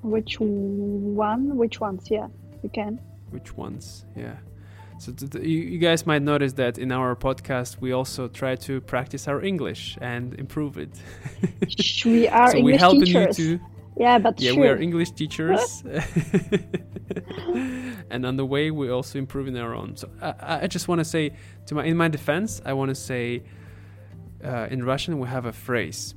Which 0.03 0.38
one? 0.38 1.57
Which 1.57 1.81
ones? 1.81 2.09
Yeah, 2.11 2.29
you 2.62 2.71
can. 2.71 3.01
Which 3.31 3.57
ones? 3.57 4.05
Yeah. 4.14 4.37
So 4.99 5.12
th- 5.12 5.31
th- 5.33 5.45
you, 5.45 5.59
you 5.59 5.79
guys 5.79 6.07
might 6.07 6.23
notice 6.23 6.53
that 6.55 6.79
in 6.79 6.93
our 6.93 7.17
podcast 7.17 7.81
we 7.81 7.93
also 7.93 8.29
try 8.29 8.55
to 8.57 8.81
practice 8.81 9.27
our 9.29 9.43
English 9.43 9.99
and 10.01 10.35
improve 10.38 10.79
it. 10.79 10.90
Shh, 11.69 12.07
we 12.07 12.29
are 12.29 12.51
so 12.51 12.55
we 12.55 12.61
English 12.61 12.81
helping 12.81 13.05
teachers. 13.05 13.38
you 13.38 13.59
to 13.59 13.64
Yeah, 13.97 14.19
but 14.19 14.40
yeah 14.40 14.53
sure. 14.53 14.61
we 14.62 14.69
are 14.69 14.77
English 14.83 15.11
teachers, 15.12 15.83
and 18.11 18.25
on 18.27 18.37
the 18.37 18.45
way 18.47 18.71
we're 18.71 18.93
also 18.93 19.19
improving 19.19 19.57
our 19.59 19.75
own. 19.75 19.97
So 19.97 20.09
I, 20.21 20.29
I- 20.40 20.61
I 20.62 20.67
just 20.67 20.88
want 20.88 21.01
to 21.01 21.05
say 21.05 21.33
to 21.67 21.75
my 21.75 21.85
in 21.85 21.97
my 21.97 22.09
defense, 22.09 22.61
I 22.64 22.73
want 22.73 22.88
to 22.90 22.95
say 22.95 23.43
uh, 24.45 24.67
in 24.71 24.85
Russian 24.85 25.19
we 25.19 25.29
have 25.29 25.47
a 25.47 25.53
phrase. 25.53 26.14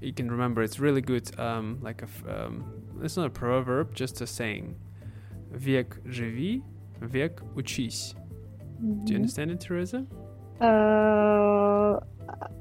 You 0.00 0.12
can 0.12 0.30
remember 0.30 0.62
it's 0.62 0.78
really 0.78 1.00
good, 1.00 1.38
um, 1.40 1.78
like 1.82 2.02
a 2.02 2.04
f- 2.06 2.24
um, 2.28 2.64
it's 3.02 3.16
not 3.16 3.26
a 3.26 3.30
proverb, 3.30 3.94
just 3.94 4.20
a 4.20 4.26
saying. 4.26 4.76
Век 5.52 5.96
живи, 6.06 6.62
век 7.00 7.42
учись. 7.54 8.14
Do 8.80 9.12
you 9.12 9.16
Mhm. 9.16 9.16
understand 9.16 9.50
it, 9.50 9.60
Teresa? 9.60 10.06
Uh, 10.60 12.00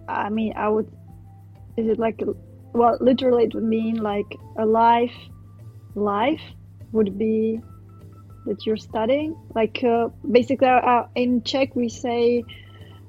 I 0.08 0.30
mean, 0.30 0.54
I 0.56 0.70
would. 0.70 0.88
Is 1.78 1.88
it 1.88 2.00
like, 2.00 2.24
well, 2.74 2.98
literally, 3.00 3.44
it 3.46 3.54
would 3.54 3.64
mean 3.64 3.98
like 3.98 4.36
a 4.58 4.66
life. 4.66 5.14
Life 5.96 6.42
would 6.92 7.18
be 7.18 7.62
that 8.46 8.66
you're 8.66 8.78
studying. 8.78 9.36
Like, 9.56 9.84
uh, 9.84 10.10
basically, 10.32 10.68
uh, 10.68 11.04
in 11.16 11.42
Czech 11.44 11.76
we 11.76 11.90
say, 11.90 12.44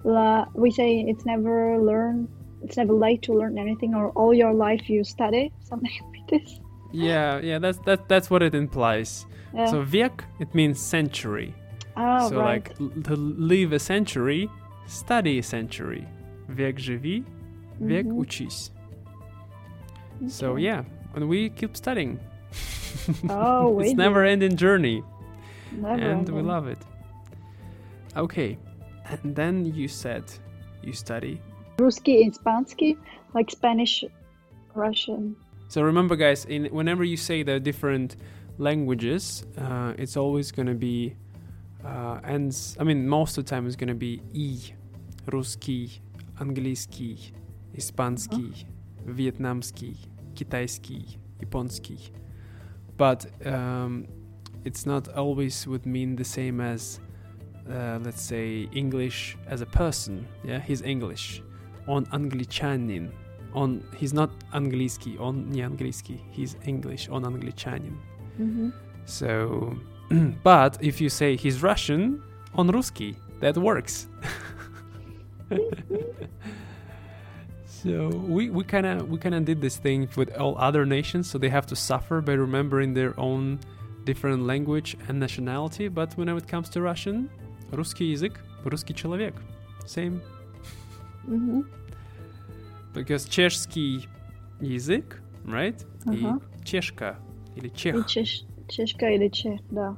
la, 0.05 0.47
we 0.55 0.71
say 0.71 1.01
it's 1.01 1.25
never 1.25 1.79
learn. 1.79 2.29
It's 2.63 2.77
never 2.77 2.93
late 2.93 3.23
to 3.23 3.33
learn 3.35 3.57
anything, 3.59 3.95
or 3.95 4.11
all 4.11 4.35
your 4.35 4.53
life 4.53 4.91
you 4.91 5.05
study 5.05 5.53
something 5.63 5.93
like 6.13 6.29
this. 6.29 6.61
Yeah, 6.93 7.41
yeah, 7.41 7.59
that's 7.59 7.79
that 7.87 8.09
that's 8.09 8.31
what 8.31 8.43
it 8.43 8.55
implies. 8.55 9.27
Yeah. 9.55 9.67
So 9.67 9.83
век 9.83 10.25
it 10.41 10.55
means 10.55 10.79
century. 10.81 11.55
oh, 11.97 12.29
so 12.29 12.37
right. 12.39 12.69
like 12.69 12.81
l- 12.81 13.03
to 13.05 13.17
live 13.17 13.73
a 13.73 13.79
century, 13.79 14.49
study 14.87 15.39
a 15.39 15.43
century. 15.43 16.07
Век 16.49 16.79
живи, 16.79 17.25
век 17.81 18.07
Mhm. 18.07 18.19
учись. 18.19 18.71
So 20.29 20.53
Okay. 20.53 20.63
yeah, 20.65 20.85
and 21.15 21.29
we 21.29 21.51
keep 21.51 21.77
studying. 21.77 22.19
Oh, 23.29 23.79
it's 23.81 23.89
wait. 23.91 23.97
never 23.97 24.25
ending 24.25 24.57
journey, 24.57 25.03
Never 25.73 25.95
and 26.03 26.29
we 26.29 26.39
ending. 26.41 26.47
love 26.47 26.67
it. 26.67 26.79
Okay, 28.17 28.59
and 29.11 29.35
then 29.37 29.65
you 29.65 29.89
said 29.89 30.25
you 30.83 30.93
study. 30.93 31.41
Русский 31.79 32.23
and 32.25 32.33
Spansky, 32.35 32.97
like 33.35 33.51
Spanish, 33.51 34.05
Russian. 34.75 35.37
So 35.69 35.83
remember, 35.83 36.17
guys, 36.17 36.45
in 36.47 36.67
whenever 36.73 37.05
you 37.05 37.17
say 37.17 37.43
the 37.45 37.61
different 37.61 38.17
languages, 38.59 39.45
uh, 39.57 39.95
it's 39.97 40.17
always 40.17 40.51
gonna 40.51 40.75
be, 40.75 41.15
uh, 41.85 42.21
ends. 42.25 42.77
I 42.81 42.85
mean, 42.85 43.09
most 43.09 43.39
of 43.39 43.45
the 43.45 43.51
time 43.51 43.67
it's 43.67 43.77
gonna 43.77 43.95
be 43.95 44.21
и, 44.33 44.75
русский, 45.27 46.01
английский, 46.41 47.33
испанский, 47.75 48.67
vietnamский, 49.07 49.97
китайский, 50.35 51.19
японский. 51.41 52.13
But 52.97 53.27
um, 53.47 54.07
it's 54.65 54.87
not 54.87 55.09
always 55.17 55.67
would 55.67 55.87
mean 55.87 56.17
the 56.17 56.25
same 56.25 56.61
as, 56.61 57.01
uh, 57.71 57.99
let's 58.03 58.23
say, 58.23 58.69
English 58.73 59.37
as 59.47 59.61
a 59.61 59.67
person. 59.67 60.27
Yeah, 60.45 60.61
he's 60.61 60.83
English. 60.83 61.43
Он 61.87 62.07
англичанин. 62.11 63.13
Он, 63.55 63.83
he's 63.99 64.13
not 64.13 64.31
английский, 64.53 65.17
он 65.19 65.49
не 65.49 65.63
английский. 65.63 66.21
He's 66.33 66.57
English, 66.67 67.09
он 67.09 67.25
англичанин. 67.25 67.97
Mm-hmm. 68.41 68.71
So, 69.05 69.77
but 70.43 70.79
if 70.81 71.01
you 71.01 71.09
say 71.09 71.37
he's 71.37 71.63
Russian, 71.63 72.23
on 72.55 72.69
русский, 72.69 73.17
that 73.41 73.57
works. 73.57 74.07
so 77.67 78.09
we 78.09 78.51
we 78.51 78.65
kind 78.65 78.87
of 78.87 79.09
we 79.09 79.19
kind 79.19 79.35
of 79.35 79.45
did 79.45 79.61
this 79.61 79.77
thing 79.77 80.09
with 80.17 80.37
all 80.37 80.57
other 80.59 80.85
nations, 80.85 81.31
so 81.31 81.39
they 81.39 81.49
have 81.49 81.67
to 81.67 81.77
suffer 81.77 82.21
by 82.21 82.33
remembering 82.33 82.95
their 82.95 83.19
own 83.19 83.59
different 84.05 84.43
language 84.45 84.97
and 85.09 85.19
nationality. 85.19 85.89
But 85.89 86.17
when 86.17 86.29
it 86.29 86.49
comes 86.49 86.69
to 86.71 86.83
Russian, 86.83 87.31
русский 87.73 88.13
язык, 88.15 88.37
русский 88.65 88.95
человек, 88.95 89.35
same. 89.87 90.21
Mm-hmm. 91.29 91.61
Because 92.93 93.29
чешский 93.29 94.09
язык, 94.61 95.21
right? 95.45 95.85
Ага. 96.07 96.41
И 96.61 96.65
чешка 96.65 97.17
или 97.57 97.69
И 97.69 97.75
чех. 97.75 98.07
чеш, 98.07 98.45
чешка 98.69 99.09
или 99.11 99.29
чех, 99.29 99.61
да. 99.71 99.97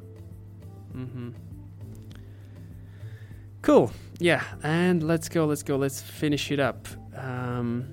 hmm 0.93 1.35
Cool. 3.63 3.91
Yeah, 4.19 4.43
and 4.63 5.03
let's 5.03 5.29
go, 5.29 5.45
let's 5.47 5.63
go, 5.63 5.77
let's 5.77 6.01
finish 6.01 6.51
it 6.51 6.61
up. 6.61 6.89
Um, 7.15 7.85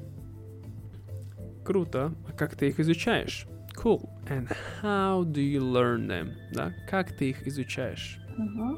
круто. 1.65 2.13
А 2.27 2.31
как 2.31 2.55
ты 2.55 2.69
их 2.69 2.79
изучаешь? 2.79 3.45
Cool. 3.75 4.09
And 4.29 4.47
how 4.81 5.23
do 5.23 5.41
you 5.41 5.59
learn 5.61 6.07
them? 6.07 6.31
Да? 6.53 6.73
Как 6.89 7.11
ты 7.11 7.29
их 7.31 7.45
изучаешь? 7.47 8.17
Uh-huh. 8.39 8.77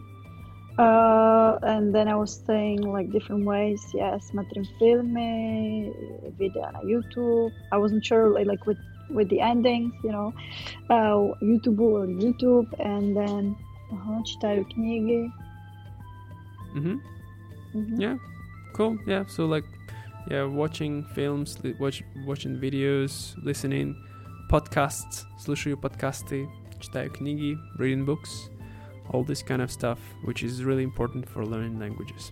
Uh, 0.80 1.60
and 1.63 1.93
then 1.93 2.08
I 2.08 2.15
was 2.15 2.34
saying 2.47 2.82
like 2.82 3.12
different 3.12 3.45
ways. 3.45 3.80
Yeah, 3.93 4.17
смотрим 4.19 4.63
фильмы, 4.80 5.93
видео 6.39 6.71
на 6.71 6.82
YouTube. 6.82 7.52
I 7.71 7.78
wasn't 7.78 8.04
sure 8.04 8.30
like, 8.30 8.47
like 8.47 8.65
with 8.65 8.78
with 9.10 9.30
the 9.30 9.39
endings, 9.41 9.93
you 10.04 10.12
know, 10.12 10.34
uh, 10.89 11.34
YouTube 11.41 11.80
or 11.80 12.06
YouTube, 12.08 12.67
and 12.80 13.15
then 13.15 13.56
uh 13.91 14.21
читаю 14.23 14.65
книги. 14.65 15.32
hmm 16.73 16.99
Мгм. 17.73 17.99
Yeah. 17.99 18.17
Cool. 18.73 18.97
Yeah. 19.06 19.25
So 19.28 19.45
like, 19.45 19.65
yeah, 20.30 20.43
watching 20.45 21.04
films, 21.15 21.58
li- 21.63 21.75
watch, 21.80 22.04
watching 22.25 22.60
videos, 22.60 23.36
listening, 23.43 23.95
podcasts, 24.49 25.25
слушаю 25.39 25.78
подкасты, 25.78 26.47
читаю 26.80 27.10
книги, 27.12 27.58
reading 27.78 28.06
books, 28.06 28.49
all 29.12 29.23
this 29.23 29.41
kind 29.43 29.62
of 29.62 29.71
stuff, 29.71 29.99
which 30.23 30.43
is 30.43 30.63
really 30.63 30.84
important 30.84 31.28
for 31.28 31.45
learning 31.45 31.80
languages. 31.80 32.32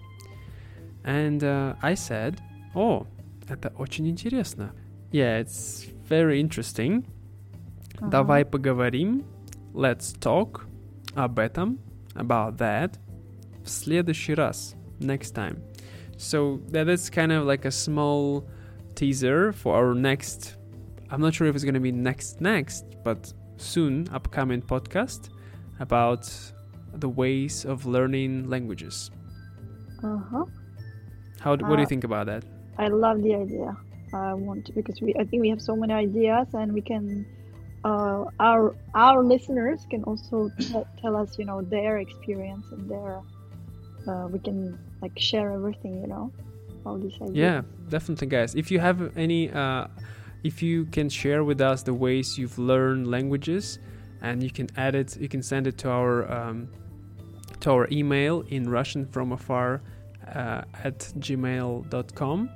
And 1.03 1.43
uh, 1.43 1.73
I 1.81 1.93
said, 1.95 2.39
oh, 2.75 3.05
это 3.47 3.71
очень 3.77 4.07
интересно. 4.09 4.73
Yeah, 5.11 5.39
it's 5.39 5.87
very 6.11 6.39
interesting. 6.39 7.03
Ага. 7.99 8.09
Давай 8.11 8.45
поговорим. 8.45 9.23
Let's 9.73 10.13
talk 10.19 10.65
об 11.15 11.39
этом, 11.39 11.77
about 12.15 12.57
that, 12.57 12.97
в 13.63 13.69
следующий 13.69 14.33
раз, 14.35 14.75
next 14.99 15.31
time. 15.35 15.61
So 16.17 16.59
that 16.71 16.87
is 16.89 17.09
kind 17.09 17.31
of 17.31 17.45
like 17.45 17.65
a 17.65 17.71
small 17.71 18.43
teaser 18.95 19.51
for 19.53 19.75
our 19.75 19.93
next. 19.93 20.55
I'm 21.11 21.21
not 21.21 21.33
sure 21.33 21.47
if 21.47 21.55
it's 21.55 21.63
going 21.63 21.75
to 21.75 21.79
be 21.79 21.91
next, 21.91 22.41
next, 22.41 22.85
but 23.03 23.31
soon 23.57 24.07
upcoming 24.11 24.61
podcast 24.61 25.29
about 25.79 26.27
the 26.93 27.07
ways 27.09 27.65
of 27.65 27.85
learning 27.85 28.49
languages. 28.49 29.11
Uh-huh. 30.03 30.45
How? 31.39 31.55
do- 31.55 31.65
what 31.65 31.75
do 31.75 31.81
you 31.81 31.85
Uh, 31.85 31.89
think 31.89 32.03
about 32.03 32.25
that? 32.27 32.43
I 32.77 32.87
love 32.87 33.21
the 33.21 33.35
idea. 33.35 33.75
I 34.12 34.34
want 34.34 34.66
to 34.66 34.72
because 34.72 35.00
we 35.00 35.14
I 35.14 35.24
think 35.24 35.42
we 35.42 35.48
have 35.48 35.62
so 35.62 35.74
many 35.76 35.92
ideas 35.92 36.48
and 36.54 36.72
we 36.72 36.82
can 36.82 37.26
uh, 37.84 38.24
our 38.38 38.74
our 38.94 39.22
listeners 39.24 39.86
can 39.90 40.04
also 40.04 40.50
t- 40.58 40.84
tell 41.00 41.16
us 41.16 41.38
you 41.38 41.44
know 41.44 41.62
their 41.62 41.98
experience 41.98 42.66
and 42.72 42.90
their 42.90 43.20
uh, 44.08 44.28
we 44.28 44.38
can 44.38 44.78
like 45.00 45.18
share 45.18 45.52
everything 45.52 46.00
you 46.00 46.06
know 46.06 46.32
all 46.84 46.98
these 46.98 47.14
ideas. 47.16 47.36
Yeah, 47.36 47.62
definitely, 47.88 48.28
guys. 48.28 48.54
If 48.54 48.70
you 48.70 48.80
have 48.80 49.16
any, 49.16 49.50
uh, 49.50 49.86
if 50.42 50.62
you 50.62 50.86
can 50.86 51.08
share 51.08 51.44
with 51.44 51.60
us 51.60 51.82
the 51.82 51.94
ways 51.94 52.38
you've 52.38 52.58
learned 52.58 53.06
languages, 53.06 53.78
and 54.20 54.42
you 54.42 54.50
can 54.50 54.68
add 54.76 54.94
it, 54.94 55.16
you 55.16 55.28
can 55.28 55.42
send 55.42 55.66
it 55.66 55.78
to 55.78 55.90
our 55.90 56.30
um, 56.30 56.68
to 57.60 57.70
our 57.70 57.88
email 57.90 58.42
in 58.48 58.68
Russian 58.68 59.06
from 59.06 59.32
afar 59.32 59.82
uh, 60.28 60.62
at 60.84 60.98
gmail.com. 61.18 62.50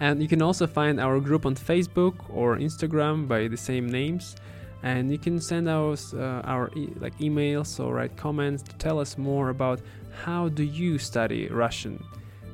And 0.00 0.20
you 0.20 0.28
can 0.28 0.42
also 0.42 0.66
find 0.66 1.00
our 1.00 1.20
group 1.20 1.46
on 1.46 1.54
Facebook 1.54 2.14
or 2.28 2.56
Instagram 2.58 3.26
by 3.26 3.48
the 3.48 3.56
same 3.56 3.88
names. 3.88 4.36
And 4.82 5.10
you 5.10 5.18
can 5.18 5.40
send 5.40 5.68
us 5.68 6.12
uh, 6.12 6.42
our 6.44 6.70
e- 6.76 6.92
like 7.00 7.16
emails 7.18 7.82
or 7.82 7.94
write 7.94 8.16
comments 8.16 8.62
to 8.64 8.74
tell 8.76 9.00
us 9.00 9.16
more 9.16 9.48
about 9.48 9.80
how 10.24 10.48
do 10.48 10.62
you 10.62 10.98
study 10.98 11.48
Russian 11.48 12.02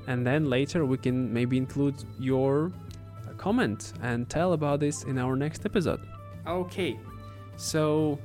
and 0.07 0.27
then 0.27 0.49
later 0.51 0.85
we 0.85 0.99
can 0.99 1.33
maybe 1.33 1.57
include 1.57 1.95
your 2.19 2.73
uh, 3.29 3.33
comment 3.35 3.93
and 4.03 4.29
tell 4.29 4.53
about 4.53 4.81
this 4.81 5.05
in 5.05 5.19
our 5.19 5.37
next 5.37 5.65
episode. 5.65 6.01
Okay, 6.47 6.99
so 7.57 8.19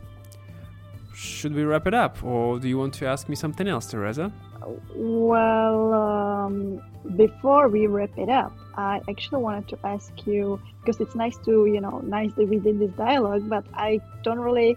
should 1.14 1.54
we 1.54 1.64
wrap 1.64 1.88
it 1.88 1.94
up, 1.94 2.24
or 2.24 2.60
do 2.60 2.68
you 2.68 2.78
want 2.78 2.94
to 2.96 3.06
ask 3.06 3.30
me 3.30 3.36
something 3.36 3.68
else, 3.68 3.88
Teresa? 3.88 4.32
Well, 4.95 5.93
um, 5.93 6.81
before 7.17 7.69
we 7.69 7.87
wrap 7.87 8.17
it 8.17 8.29
up, 8.29 8.57
I 8.75 9.01
actually 9.09 9.43
wanted 9.43 9.69
to 9.69 9.79
ask 9.85 10.13
you 10.27 10.61
because 10.81 11.01
it's 11.01 11.15
nice 11.15 11.37
to, 11.45 11.67
you 11.67 11.81
know, 11.81 11.99
nicely 12.01 12.45
we 12.45 12.59
did 12.59 12.79
this 12.79 12.93
dialogue, 12.93 13.49
but 13.49 13.65
I 13.75 14.01
don't 14.23 14.41
really. 14.41 14.77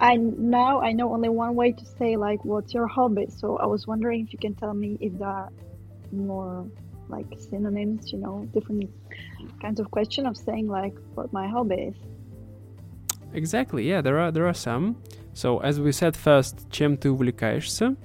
I 0.00 0.16
now 0.16 0.80
I 0.80 0.92
know 0.92 1.12
only 1.12 1.28
one 1.28 1.54
way 1.54 1.72
to 1.72 1.84
say 1.84 2.16
like 2.16 2.44
what's 2.44 2.74
your 2.74 2.86
hobby. 2.86 3.26
So 3.30 3.56
I 3.58 3.66
was 3.66 3.86
wondering 3.86 4.20
if 4.22 4.32
you 4.32 4.38
can 4.38 4.54
tell 4.54 4.74
me 4.74 4.98
if 5.00 5.16
there 5.18 5.28
are 5.28 5.50
more 6.10 6.66
like 7.08 7.26
synonyms, 7.38 8.12
you 8.12 8.18
know, 8.18 8.48
different 8.52 8.90
kinds 9.60 9.78
of 9.80 9.90
question 9.90 10.26
of 10.26 10.36
saying 10.36 10.68
like 10.68 10.94
what 11.14 11.32
my 11.32 11.46
hobby 11.46 11.92
is. 11.92 11.94
Exactly, 13.32 13.88
yeah, 13.88 14.00
there 14.00 14.18
are 14.18 14.30
there 14.30 14.46
are 14.46 14.54
some. 14.54 14.96
So 15.34 15.58
as 15.60 15.80
we 15.80 15.92
said 15.92 16.16
first, 16.16 16.68
чем 16.70 16.96
ты 16.96 17.10
увлекаешься, 17.10 17.96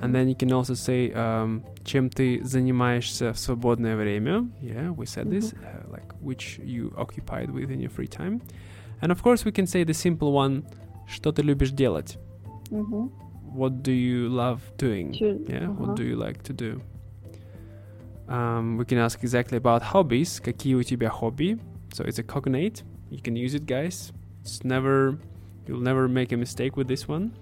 and 0.00 0.14
then 0.14 0.28
you 0.28 0.34
can 0.34 0.50
also 0.52 0.74
say 0.74 1.12
um, 1.12 1.62
чем 1.84 2.08
ты 2.08 2.42
занимаешься 2.42 3.32
в 3.32 3.38
свободное 3.38 3.96
время. 3.96 4.48
Yeah, 4.62 4.92
we 4.94 5.06
said 5.06 5.28
this, 5.30 5.52
uh, 5.54 5.90
like 5.90 6.12
which 6.22 6.58
you 6.64 6.92
occupied 6.96 7.50
with 7.50 7.70
in 7.70 7.80
your 7.80 7.90
free 7.90 8.08
time. 8.08 8.40
And 9.00 9.12
of 9.12 9.22
course, 9.22 9.44
we 9.44 9.52
can 9.52 9.66
say 9.66 9.84
the 9.84 9.92
simple 9.94 10.32
one, 10.32 10.64
что 11.06 11.32
ты 11.32 11.42
любишь 11.42 11.70
делать? 11.72 12.16
Mm-hmm. 12.70 13.10
What 13.54 13.82
do 13.82 13.92
you 13.92 14.28
love 14.28 14.60
doing? 14.78 15.12
To- 15.12 15.44
Yeah, 15.48 15.68
uh-huh. 15.68 15.72
what 15.78 15.96
do 15.96 16.02
you 16.04 16.16
like 16.16 16.42
to 16.44 16.52
do? 16.52 16.80
Um, 18.28 18.78
we 18.78 18.84
can 18.84 18.98
ask 18.98 19.22
exactly 19.22 19.58
about 19.58 19.82
hobbies. 19.82 20.40
Какие 20.40 20.74
у 20.74 20.82
тебя 20.82 21.10
хобби? 21.10 21.58
So 21.92 22.04
it's 22.04 22.18
a 22.18 22.22
cognate. 22.22 22.82
You 23.10 23.20
can 23.20 23.36
use 23.36 23.54
it, 23.54 23.66
guys. 23.66 24.12
It's 24.42 24.64
never, 24.64 25.18
you'll 25.68 25.80
never 25.82 26.08
make 26.08 26.32
a 26.32 26.36
mistake 26.36 26.76
with 26.76 26.88
this 26.88 27.06
one. 27.06 27.32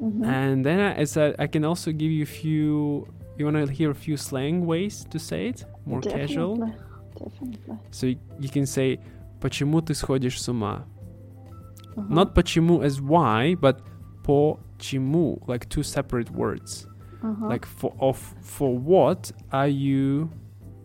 Mhm. 0.00 0.24
And 0.24 0.64
then, 0.64 0.80
I, 0.80 0.94
as 0.94 1.16
I, 1.16 1.34
I 1.38 1.46
can 1.46 1.64
also 1.64 1.92
give 1.92 2.10
you 2.10 2.22
a 2.22 2.26
few. 2.26 3.06
You 3.36 3.44
want 3.46 3.56
to 3.56 3.72
hear 3.72 3.90
a 3.90 3.94
few 3.94 4.16
slang 4.16 4.66
ways 4.66 5.04
to 5.10 5.18
say 5.18 5.48
it, 5.48 5.64
more 5.86 6.00
casual. 6.00 6.56
Definitely. 6.56 6.90
Definitely. 7.18 7.78
So 7.90 8.06
you, 8.06 8.16
you 8.38 8.48
can 8.48 8.66
say, 8.66 8.98
"Почему 9.40 9.80
ты 9.80 9.94
сходишь 9.94 10.40
с 10.40 10.48
ума?" 10.48 10.84
Uh-huh. 11.96 12.06
Not 12.08 12.34
почему 12.34 12.82
as 12.82 13.00
why, 13.00 13.56
but 13.60 13.80
почему, 14.22 15.40
like 15.48 15.68
two 15.68 15.82
separate 15.82 16.30
words. 16.30 16.86
Uh-huh. 17.22 17.48
Like 17.48 17.66
for 17.66 17.94
of 17.98 18.18
for 18.42 18.76
what 18.76 19.32
are 19.52 19.68
you? 19.68 20.30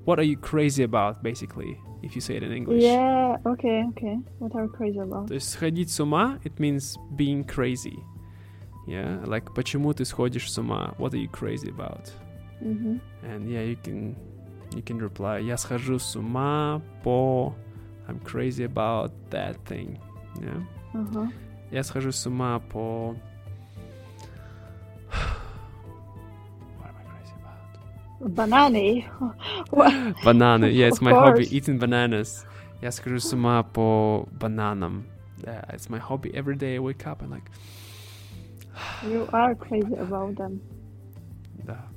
What 0.05 0.19
are 0.19 0.23
you 0.23 0.37
crazy 0.37 0.83
about, 0.83 1.23
basically? 1.23 1.77
If 2.03 2.15
you 2.15 2.21
say 2.21 2.35
it 2.35 2.43
in 2.43 2.51
English. 2.51 2.83
Yeah, 2.83 3.37
okay, 3.45 3.83
okay. 3.89 4.19
What 4.39 4.53
are 4.55 4.63
you 4.63 4.69
crazy 4.69 4.99
about? 4.99 5.27
То 5.27 5.33
есть 5.33 5.49
сходить 5.49 5.89
с 5.89 5.99
ума, 5.99 6.39
it 6.43 6.59
means 6.59 6.97
being 7.15 7.43
crazy. 7.43 7.97
Yeah, 8.89 9.23
like 9.25 9.53
почему 9.55 9.93
ты 9.93 10.05
сходишь 10.05 10.51
с 10.51 10.57
ума? 10.57 10.93
What 10.97 11.13
are 11.13 11.17
you 11.17 11.27
crazy 11.29 11.69
about? 11.69 12.11
Mm-hmm. 12.61 12.97
And 13.23 13.49
yeah, 13.49 13.61
you 13.63 13.75
can 13.77 14.15
you 14.75 14.81
can 14.81 14.99
reply, 14.99 15.39
я 15.41 15.57
схожу 15.57 15.99
с 15.99 16.15
ума 16.15 16.81
по 17.03 17.55
I'm 18.07 18.19
crazy 18.23 18.63
about 18.63 19.11
that 19.31 19.55
thing. 19.65 19.97
Yeah. 20.39 20.61
Uh-huh. 20.93 21.27
Я 21.71 21.83
схожу 21.83 22.11
с 22.11 22.25
ума 22.27 22.59
по 22.59 23.15
What 26.79 26.89
am 26.89 26.95
I 26.99 27.03
crazy 27.09 27.33
about? 27.41 28.35
Banani. 28.35 29.05
What? 29.71 30.23
Banana. 30.23 30.67
Yeah, 30.67 30.87
it's 30.87 30.97
Of 30.97 31.03
my 31.03 31.11
hobby, 31.11 31.45
course. 31.45 31.51
eating 31.53 31.79
bananas. 31.79 32.45
Я 32.81 32.91
схожу 32.91 33.19
с 33.19 33.33
ума 33.33 33.63
по 33.63 34.27
бананам. 34.31 35.05
Yeah, 35.43 35.63
it's 35.73 35.89
my 35.89 35.99
hobby. 35.99 36.31
Every 36.35 36.55
day 36.55 36.75
I 36.75 36.79
wake 36.79 37.05
up 37.07 37.21
and 37.21 37.31
like, 37.31 37.49
You 39.03 39.27
are 39.31 39.55
crazy 39.55 39.95
about 39.95 40.35
them. 40.35 40.61
да. 41.63 41.87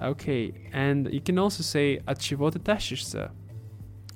Okay, 0.00 0.52
and 0.72 1.08
you 1.12 1.20
can 1.20 1.38
also 1.38 1.62
say 1.62 2.02
от 2.06 2.18
чего 2.20 2.50
ты 2.50 2.58
тащишься? 2.58 3.30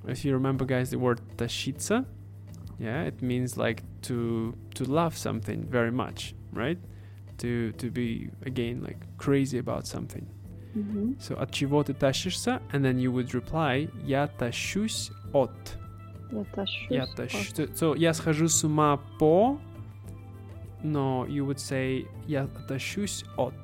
If 0.05 0.25
you 0.25 0.33
remember, 0.33 0.65
guys, 0.65 0.91
the 0.91 0.99
word 0.99 1.21
тащиться, 1.37 2.05
yeah, 2.79 3.03
it 3.03 3.23
means 3.23 3.57
like 3.57 3.83
to 4.03 4.55
to 4.75 4.85
love 4.85 5.17
something 5.17 5.67
very 5.69 5.91
much, 5.93 6.35
right? 6.53 6.79
To 7.39 7.73
to 7.73 7.91
be 7.91 8.31
again 8.45 8.83
like 8.83 8.99
crazy 9.19 9.59
about 9.59 9.87
something. 9.87 10.27
Mm-hmm. 10.75 11.19
So 11.21 11.37
от 11.37 11.53
чего 11.53 11.83
ты 11.85 11.95
тащишься? 11.95 12.61
And 12.73 12.85
then 12.85 12.99
you 12.99 13.13
would 13.13 13.33
reply 13.33 13.91
я 14.05 14.27
тащусь 14.27 15.11
от. 15.33 15.51
Я 16.31 16.45
тащусь. 16.45 16.91
Я 16.91 17.07
тащу. 17.07 17.53
So 17.75 17.97
я 17.97 18.13
схожу 18.15 18.49
с 18.49 18.65
ума 18.65 18.99
по, 19.19 19.59
но 20.83 21.27
you 21.27 21.45
would 21.45 21.59
say 21.59 22.07
я 22.27 22.47
тащусь 22.69 23.25
от. 23.37 23.55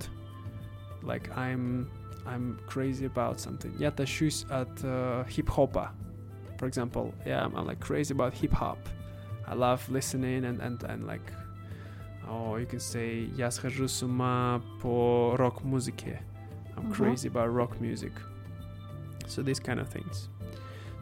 Like 1.03 1.31
I'm 1.37 1.87
I'm 2.27 2.59
crazy 2.67 3.05
about 3.07 3.39
something. 3.39 3.73
Я 3.79 3.91
тащусь 3.91 4.45
от 4.49 4.83
uh, 4.83 5.25
хип-хопа. 5.29 5.91
For 6.59 6.67
example, 6.67 7.13
yeah, 7.27 7.45
I'm, 7.45 7.55
I'm 7.55 7.67
like 7.67 7.81
crazy 7.81 8.13
about 8.15 8.33
hip 8.35 8.53
hop. 8.53 8.79
I 9.47 9.55
love 9.55 9.87
listening 9.91 10.45
and, 10.47 10.61
and, 10.61 10.83
and 10.85 11.07
like, 11.07 11.31
oh, 12.29 12.57
you 12.57 12.65
can 12.67 12.81
say 12.81 13.29
я 13.37 13.51
схожу 13.51 13.87
с 13.89 14.03
ума 14.03 14.63
по 14.81 15.35
рок-музыке. 15.37 16.21
I'm 16.77 16.85
Mhm. 16.91 16.93
crazy 16.95 17.29
about 17.29 17.53
rock 17.53 17.79
music. 17.81 18.13
So 19.27 19.43
these 19.43 19.61
kind 19.61 19.79
of 19.81 19.89
things. 19.89 20.29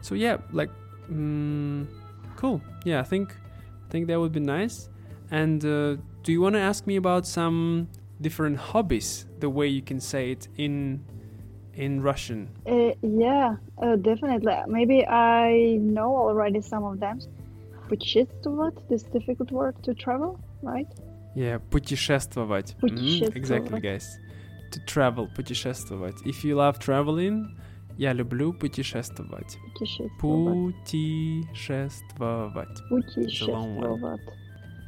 So 0.01 0.15
yeah, 0.15 0.37
like, 0.51 0.69
mm, 1.09 1.87
cool. 2.35 2.61
Yeah, 2.83 2.99
I 2.99 3.03
think 3.03 3.29
I 3.31 3.89
think 3.91 4.07
that 4.07 4.19
would 4.19 4.33
be 4.33 4.41
nice. 4.41 4.89
And 5.31 5.63
uh, 5.65 5.97
do 6.23 6.31
you 6.31 6.41
want 6.41 6.55
to 6.55 6.61
ask 6.61 6.85
me 6.85 6.95
about 6.95 7.25
some 7.25 7.87
different 8.21 8.57
hobbies? 8.57 9.25
The 9.39 9.49
way 9.49 9.67
you 9.67 9.81
can 9.81 9.99
say 9.99 10.31
it 10.31 10.47
in 10.57 11.01
in 11.75 12.01
Russian. 12.01 12.49
Uh, 12.67 12.93
yeah, 13.01 13.55
uh, 13.81 13.95
definitely. 13.95 14.55
Maybe 14.67 15.05
I 15.07 15.77
know 15.81 16.15
already 16.15 16.61
some 16.61 16.83
of 16.83 16.99
them. 16.99 17.19
Путешествовать, 17.89 18.77
this 18.89 19.03
difficult 19.03 19.51
word 19.51 19.75
to 19.83 19.93
travel, 19.93 20.39
right? 20.61 20.87
Yeah, 21.35 21.59
путешествовать. 21.69 22.75
Mhm, 22.79 23.33
Exactly, 23.33 23.81
Путешествовать. 23.81 23.81
guys. 23.83 24.19
To 24.71 24.79
travel, 24.85 25.27
путешествовать. 25.35 26.15
If 26.25 26.43
you 26.43 26.55
love 26.55 26.79
traveling, 26.79 27.47
я 27.97 28.13
люблю 28.13 28.53
путешествовать. 28.53 29.57
Путешествовать. 29.73 30.75
Путешествовать. 30.83 32.81
Путешествовать. 32.89 34.21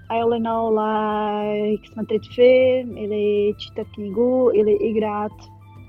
I 0.10 0.22
only 0.22 0.40
know 0.40 0.70
like 0.70 1.84
смотреть 1.94 2.26
фильм 2.32 2.96
или 2.96 3.54
читать 3.58 3.88
книгу 3.96 4.50
или 4.52 4.74
играть 4.92 5.32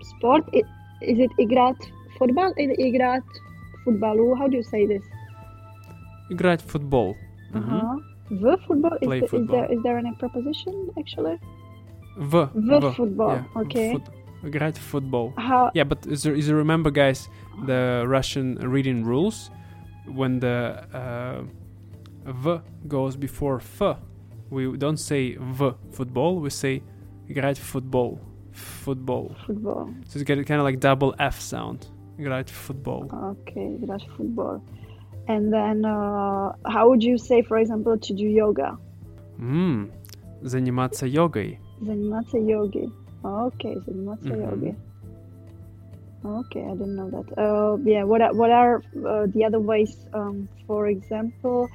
в 0.01 0.05
спорт. 0.05 0.47
I- 0.55 0.63
Is 1.03 1.19
it 1.19 1.31
играть 1.37 1.77
в 2.15 2.19
футбол 2.19 2.51
или 2.57 2.73
играть 2.91 3.23
в 3.25 3.85
футболу? 3.85 4.35
How 4.37 4.49
do 4.49 4.57
you 4.59 4.63
say 4.73 4.87
this? 4.87 5.03
Играть 6.31 6.63
в 6.63 6.71
футбол. 6.71 7.15
Мгм. 7.53 7.75
Uh-huh. 7.75 8.01
В 8.31 8.57
футбол? 8.67 8.91
Is, 8.93 9.07
Play 9.07 9.21
the- 9.21 9.25
is 9.27 9.31
football. 9.31 9.47
there 9.55 9.71
is 9.73 9.83
there 9.83 9.99
any 9.99 10.13
preposition 10.19 10.75
actually? 10.97 11.39
В. 12.17 12.51
В 12.55 12.93
футбол. 12.93 13.31
Yeah, 13.31 13.45
в 13.55 13.59
Okay. 13.59 13.93
фут- 13.93 14.11
Играть 14.43 14.77
в 14.79 14.83
футбол. 14.83 15.33
How? 15.37 15.71
Yeah, 15.75 15.85
but 15.85 16.07
is 16.07 16.23
there, 16.25 16.35
is 16.35 16.47
there 16.49 16.57
remember, 16.57 16.91
guys, 16.91 17.29
the 17.67 18.05
Russian 18.07 18.57
reading 18.61 19.05
rules 19.05 19.51
when 20.07 20.41
the 20.41 20.77
uh, 20.95 21.43
v 22.25 22.61
goes 22.89 23.17
before 23.17 23.57
f, 23.57 23.99
we 24.51 24.77
don't 24.77 24.99
say 24.99 25.37
v 25.37 25.73
football, 25.93 26.41
we 26.41 26.51
say 26.51 26.83
играть 27.29 27.59
в 27.59 27.63
футбол, 27.65 28.19
football. 28.53 29.35
Football. 29.47 29.89
So 30.07 30.19
it's 30.19 30.23
got 30.25 30.37
kind 30.47 30.61
of 30.61 30.65
like 30.65 30.79
double 30.81 31.15
f 31.19 31.41
sound. 31.41 31.89
Играть 32.19 32.49
в 32.49 32.55
футбол. 32.55 33.05
Okay, 33.11 33.77
that's 33.87 34.05
football. 34.17 34.61
And 35.29 35.53
then, 35.53 35.85
uh, 35.85 36.53
how 36.67 36.89
would 36.89 37.03
you 37.03 37.19
say, 37.19 37.43
for 37.43 37.59
example, 37.59 37.99
to 37.99 38.15
do 38.15 38.25
yoga? 38.27 38.79
М, 39.39 39.91
заниматься 40.41 41.07
йогой. 41.07 41.59
Заниматься 41.81 42.39
йогой. 42.39 42.89
Okay, 43.23 43.75
заниматься 43.85 44.29
Мгм. 44.29 44.41
йогой. 44.51 44.77
Okay, 46.25 46.65
I 46.65 46.75
didn't 46.75 46.97
know 46.97 47.11
that. 47.11 47.27
Uh, 47.39 47.77
yeah, 47.85 48.03
what 48.05 48.21
are, 48.21 48.33
what 48.33 48.51
are 48.51 48.83
uh, 49.05 49.27
the 49.27 49.45
other 49.45 49.61
ways? 49.61 50.09
Um, 50.13 50.49
for 50.67 50.89
example, 50.89 51.69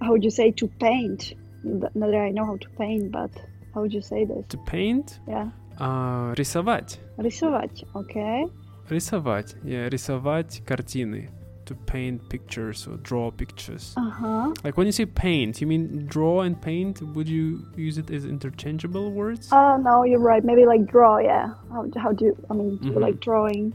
how 0.00 0.12
would 0.12 0.22
you 0.22 0.30
say 0.30 0.50
to 0.52 0.68
paint? 0.78 1.34
Th- 1.62 1.94
Not 1.94 2.10
that 2.10 2.20
I 2.20 2.30
know 2.30 2.44
how 2.46 2.56
to 2.56 2.68
paint, 2.78 3.10
but 3.10 3.30
how 3.74 3.80
would 3.82 3.92
you 3.92 4.02
say 4.02 4.24
this? 4.24 4.46
To 4.48 4.58
paint, 4.58 5.20
Yeah, 5.26 5.50
а, 5.78 6.32
рисовать. 6.36 6.98
рисовать. 7.18 7.84
Okay. 7.94 8.46
Рисовать. 8.88 9.54
Yeah, 9.64 9.88
рисовать 9.88 10.62
картины. 10.64 11.30
To 11.66 11.74
paint 11.86 12.28
pictures 12.28 12.86
or 12.86 12.96
draw 13.02 13.32
pictures. 13.32 13.92
Uh 13.96 14.08
huh. 14.08 14.54
Like 14.62 14.76
when 14.76 14.86
you 14.86 14.92
say 14.92 15.04
paint, 15.04 15.60
you 15.60 15.66
mean 15.66 16.06
draw 16.06 16.42
and 16.42 16.54
paint? 16.62 17.02
Would 17.02 17.28
you 17.28 17.66
use 17.76 17.98
it 17.98 18.08
as 18.12 18.24
interchangeable 18.24 19.10
words? 19.10 19.48
Oh 19.50 19.76
no, 19.76 20.04
you're 20.04 20.20
right. 20.20 20.44
Maybe 20.44 20.64
like 20.64 20.86
draw. 20.86 21.18
Yeah. 21.18 21.54
How 21.72 21.84
how 21.96 22.12
do 22.12 22.26
you? 22.26 22.36
I 22.48 22.54
mean, 22.54 22.76
do 22.76 22.86
you 22.86 22.92
Mhm. 22.94 23.00
like 23.02 23.18
drawing 23.18 23.72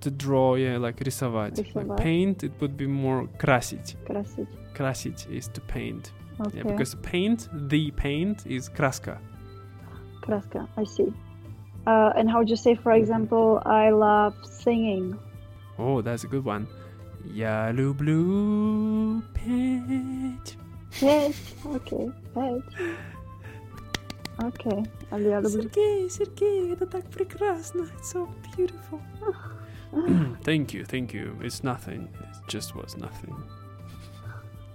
to 0.00 0.10
draw, 0.10 0.56
yeah, 0.56 0.78
like 0.78 0.96
рисовать. 0.98 1.56
Like 1.58 1.72
Рисовать. 1.74 1.96
paint, 1.98 2.42
it 2.42 2.52
would 2.60 2.76
be 2.76 2.88
more 2.88 3.28
красить. 3.38 3.94
Красить. 4.04 4.48
Красить 4.74 5.28
is 5.30 5.46
to 5.50 5.60
paint. 5.60 6.10
Okay. 6.40 6.58
Yeah, 6.58 6.62
because 6.64 6.94
paint, 6.96 7.48
the 7.68 7.90
paint 7.92 8.46
is 8.46 8.68
краска. 8.68 9.18
Краска. 10.22 10.68
I 10.76 10.84
see. 10.84 11.12
Uh, 11.86 12.12
and 12.16 12.30
how 12.30 12.38
would 12.38 12.50
you 12.50 12.56
say, 12.56 12.74
for 12.74 12.92
example, 12.92 13.60
I 13.64 13.90
love 13.90 14.34
singing? 14.44 15.18
Oh, 15.78 16.00
that's 16.02 16.24
a 16.24 16.28
good 16.28 16.44
one. 16.44 16.66
Я 17.24 17.72
люблю 17.72 19.22
петь. 19.34 20.56
Yes. 21.00 21.34
Okay. 21.64 22.10
Right. 22.34 22.62
Okay. 24.38 24.86
А 25.10 25.18
я 25.18 25.40
люблю- 25.40 25.48
Сергей, 25.50 26.10
Сергей, 26.10 26.72
это 26.72 26.86
так 26.86 27.04
прекрасно. 27.10 27.82
It's 27.98 28.12
so 28.12 28.28
beautiful. 28.56 29.00
thank 30.44 30.72
you, 30.74 30.84
thank 30.84 31.12
you. 31.12 31.36
It's 31.40 31.62
nothing. 31.64 32.08
It 32.20 32.48
just 32.48 32.74
was 32.76 32.96
nothing. 32.96 33.34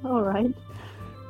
All 0.03 0.23
right. 0.23 0.53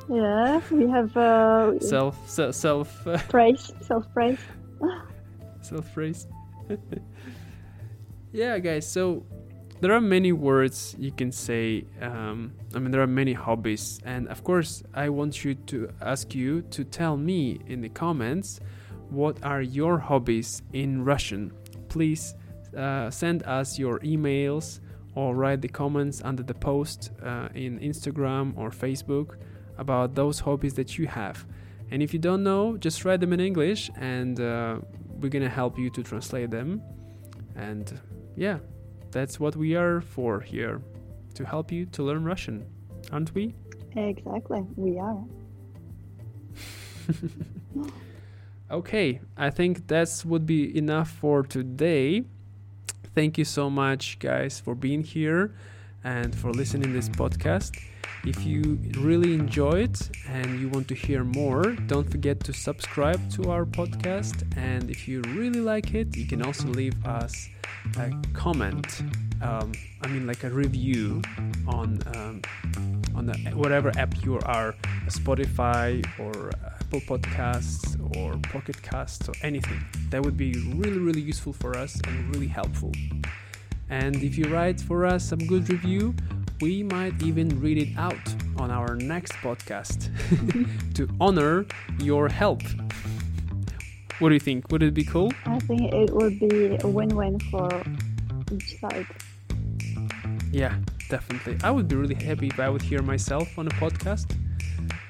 Yeah, 0.09 0.59
we 0.71 0.89
have 0.89 1.15
uh, 1.15 1.79
Self, 1.79 2.27
se- 2.27 2.53
self, 2.53 3.05
uh, 3.05 3.17
praise, 3.29 3.71
self 3.81 4.11
praise. 4.11 4.39
self 5.61 5.87
phrase. 5.93 6.25
yeah, 8.31 8.57
guys. 8.57 8.89
So 8.89 9.23
there 9.81 9.93
are 9.93 10.01
many 10.01 10.31
words 10.31 10.95
you 10.97 11.11
can 11.11 11.31
say. 11.31 11.85
Um, 12.01 12.53
I 12.73 12.79
mean, 12.79 12.89
there 12.89 13.01
are 13.01 13.07
many 13.07 13.33
hobbies, 13.33 13.99
and 14.03 14.27
of 14.29 14.43
course, 14.43 14.81
I 14.95 15.09
want 15.09 15.45
you 15.45 15.53
to 15.53 15.89
ask 16.01 16.33
you 16.33 16.63
to 16.63 16.83
tell 16.83 17.15
me 17.15 17.59
in 17.67 17.81
the 17.81 17.89
comments 17.89 18.59
what 19.11 19.37
are 19.43 19.61
your 19.61 19.99
hobbies 19.99 20.63
in 20.73 21.05
Russian. 21.05 21.51
Please 21.87 22.33
uh, 22.75 23.11
send 23.11 23.43
us 23.43 23.77
your 23.77 23.99
emails 23.99 24.79
or 25.13 25.35
write 25.35 25.61
the 25.61 25.67
comments 25.67 26.21
under 26.23 26.41
the 26.41 26.53
post 26.53 27.11
uh, 27.23 27.49
in 27.53 27.79
Instagram 27.79 28.57
or 28.57 28.71
Facebook 28.71 29.37
about 29.79 30.15
those 30.15 30.39
hobbies 30.39 30.73
that 30.75 30.97
you 30.97 31.07
have. 31.07 31.45
And 31.91 32.03
if 32.03 32.13
you 32.13 32.19
don't 32.19 32.43
know, 32.43 32.77
just 32.77 33.03
write 33.05 33.19
them 33.19 33.33
in 33.33 33.39
English 33.39 33.89
and 33.95 34.39
uh, 34.39 34.77
we're 35.19 35.29
gonna 35.29 35.49
help 35.49 35.79
you 35.79 35.89
to 35.91 36.03
translate 36.03 36.51
them. 36.51 36.81
And 37.55 37.99
yeah, 38.35 38.59
that's 39.11 39.39
what 39.39 39.55
we 39.55 39.75
are 39.75 40.01
for 40.01 40.39
here 40.39 40.81
to 41.33 41.45
help 41.45 41.71
you 41.71 41.85
to 41.87 42.03
learn 42.03 42.23
Russian, 42.23 42.65
aren't 43.11 43.33
we? 43.33 43.55
Exactly, 43.95 44.63
we 44.75 44.99
are. 44.99 45.23
Okay, 48.71 49.19
I 49.35 49.49
think 49.49 49.87
that's 49.87 50.23
would 50.23 50.45
be 50.45 50.77
enough 50.77 51.09
for 51.09 51.41
today. 51.41 52.25
Thank 53.15 53.39
you 53.39 53.45
so 53.45 53.67
much, 53.67 54.19
guys, 54.19 54.59
for 54.59 54.75
being 54.75 55.03
here 55.03 55.55
and 56.03 56.35
for 56.35 56.51
listening 56.51 56.93
this 56.93 57.09
podcast. 57.09 57.81
If 58.25 58.45
you 58.45 58.79
really 58.97 59.33
enjoy 59.33 59.83
it 59.83 60.09
and 60.27 60.59
you 60.59 60.69
want 60.69 60.87
to 60.89 60.95
hear 60.95 61.23
more, 61.23 61.63
don't 61.87 62.09
forget 62.09 62.39
to 62.41 62.53
subscribe 62.53 63.31
to 63.31 63.49
our 63.49 63.65
podcast. 63.65 64.43
And 64.57 64.89
if 64.89 65.07
you 65.07 65.21
really 65.29 65.61
like 65.61 65.93
it, 65.93 66.15
you 66.17 66.25
can 66.25 66.41
also 66.41 66.67
leave 66.67 67.05
us 67.05 67.49
a 67.97 68.11
comment. 68.33 69.01
Um, 69.41 69.71
I 70.01 70.07
mean, 70.07 70.27
like 70.27 70.43
a 70.43 70.49
review 70.49 71.21
on 71.67 71.99
um, 72.15 72.41
on 73.15 73.25
the, 73.25 73.37
whatever 73.55 73.91
app 73.97 74.23
you 74.23 74.39
are, 74.39 74.75
Spotify 75.07 76.05
or 76.19 76.51
Apple 76.81 77.01
Podcasts 77.01 77.95
or 78.17 78.37
Pocket 78.51 78.81
Casts 78.81 79.29
or 79.29 79.33
anything. 79.43 79.83
That 80.09 80.23
would 80.23 80.37
be 80.37 80.53
really, 80.75 80.99
really 80.99 81.21
useful 81.21 81.53
for 81.53 81.77
us 81.77 81.99
and 82.05 82.33
really 82.33 82.47
helpful. 82.47 82.91
And 83.89 84.15
if 84.17 84.37
you 84.37 84.45
write 84.45 84.79
for 84.79 85.05
us 85.05 85.23
some 85.23 85.39
good 85.39 85.69
review, 85.69 86.15
we 86.61 86.83
might 86.83 87.21
even 87.23 87.59
read 87.61 87.77
it 87.77 87.97
out 87.97 88.15
on 88.57 88.71
our 88.71 88.95
next 88.95 89.33
podcast 89.33 90.09
to 90.95 91.07
honor 91.19 91.65
your 91.99 92.27
help. 92.27 92.61
What 94.19 94.29
do 94.29 94.35
you 94.35 94.39
think? 94.39 94.69
Would 94.71 94.83
it 94.83 94.93
be 94.93 95.05
cool? 95.05 95.31
I 95.45 95.59
think 95.59 95.93
it 95.93 96.11
would 96.13 96.39
be 96.39 96.77
a 96.81 96.87
win 96.87 97.15
win 97.15 97.39
for 97.51 97.69
each 98.51 98.79
side. 98.79 99.07
Yeah, 100.51 100.75
definitely. 101.09 101.57
I 101.63 101.71
would 101.71 101.87
be 101.87 101.95
really 101.95 102.15
happy 102.15 102.47
if 102.47 102.59
I 102.59 102.69
would 102.69 102.81
hear 102.81 103.01
myself 103.01 103.57
on 103.57 103.67
a 103.67 103.71
podcast. 103.71 104.35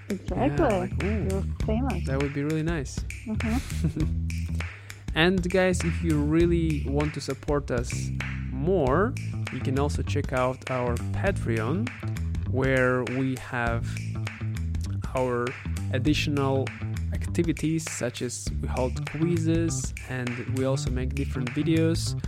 Exactly. 0.10 0.66
like. 0.66 1.04
You're 1.04 1.44
famous. 1.66 2.06
That 2.06 2.22
would 2.22 2.34
be 2.34 2.44
really 2.44 2.64
nice. 2.64 3.00
Uh-huh. 3.30 3.60
And 5.16 5.50
guys, 5.50 5.84
if 5.84 6.04
you 6.04 6.18
really 6.18 6.86
want 6.88 7.14
to 7.16 7.22
support 7.22 7.72
us 7.72 7.92
more, 8.52 9.14
you 9.54 9.60
can 9.60 9.80
also 9.80 10.02
check 10.02 10.34
out 10.34 10.70
our 10.70 10.96
Patreon, 11.14 11.90
where 12.50 13.04
we 13.04 13.36
have 13.38 13.88
our 15.16 15.48
additional 15.94 16.68
activities 17.14 17.90
such 17.90 18.22
as 18.22 18.48
we 18.62 18.68
hold 18.68 19.10
quizzes 19.12 19.94
and 20.10 20.30
we 20.58 20.66
also 20.66 20.90
make 20.90 21.16
different 21.16 21.50
videos 21.54 22.20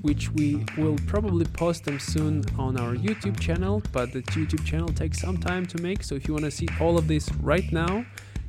which, 0.00 0.30
we 0.30 0.64
will 0.78 0.96
probably 1.06 1.44
post 1.44 1.84
them 1.84 1.98
soon 1.98 2.42
on 2.58 2.78
our 2.78 2.94
YouTube 2.94 3.38
channel 3.38 3.82
but 3.92 4.12
the 4.12 4.22
YouTube 4.22 4.64
channel 4.64 4.88
takes 4.88 5.20
some 5.20 5.36
time 5.36 5.66
to 5.66 5.82
make. 5.82 6.02
So 6.02 6.14
if 6.14 6.26
you 6.26 6.32
want 6.34 6.44
to 6.44 6.50
see 6.50 6.68
all 6.80 6.96
of 6.96 7.08
this 7.08 7.30
right 7.36 7.70
now 7.72 8.04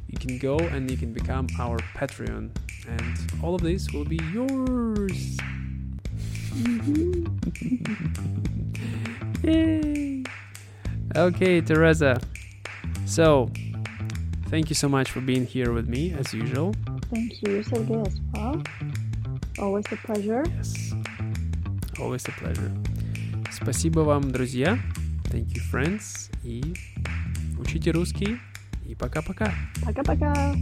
you 0.08 0.18
can 0.18 0.38
go 0.38 0.58
and 0.60 0.90
you 0.90 0.98
can 0.98 1.14
become 1.14 1.48
our 1.60 1.78
Patreon. 1.96 2.52
And 2.88 3.44
all 3.44 3.56
of 3.56 3.62
this 3.62 3.92
will 3.92 4.06
be 4.06 4.20
yours 4.34 5.38
Yay! 9.43 10.25
Okay, 11.17 11.61
Teresa. 11.61 12.21
So, 13.07 13.49
thank 14.51 14.69
you 14.69 14.75
so 14.75 14.89
much 14.89 15.11
for 15.11 15.21
being 15.21 15.47
here 15.47 15.73
with 15.73 15.89
me 15.89 16.13
as 16.13 16.35
usual. 16.35 16.75
Thank 17.11 17.41
you, 17.43 17.63
Sergey, 17.63 18.03
as 18.07 18.21
well. 18.35 18.63
Always 19.59 19.87
a 19.93 19.97
pleasure. 19.97 20.45
Yes. 20.57 20.93
Always 21.99 22.27
a 22.29 22.33
pleasure. 22.33 22.73
Спасибо 23.51 24.01
вам, 24.01 24.31
друзья. 24.33 24.79
Thank 25.31 25.55
you, 25.55 25.63
friends. 25.71 26.31
И 26.45 26.63
учите 27.59 27.91
русский. 27.93 28.39
И 28.87 28.95
пока-пока. 28.95 29.53
Пока-пока. 29.85 30.55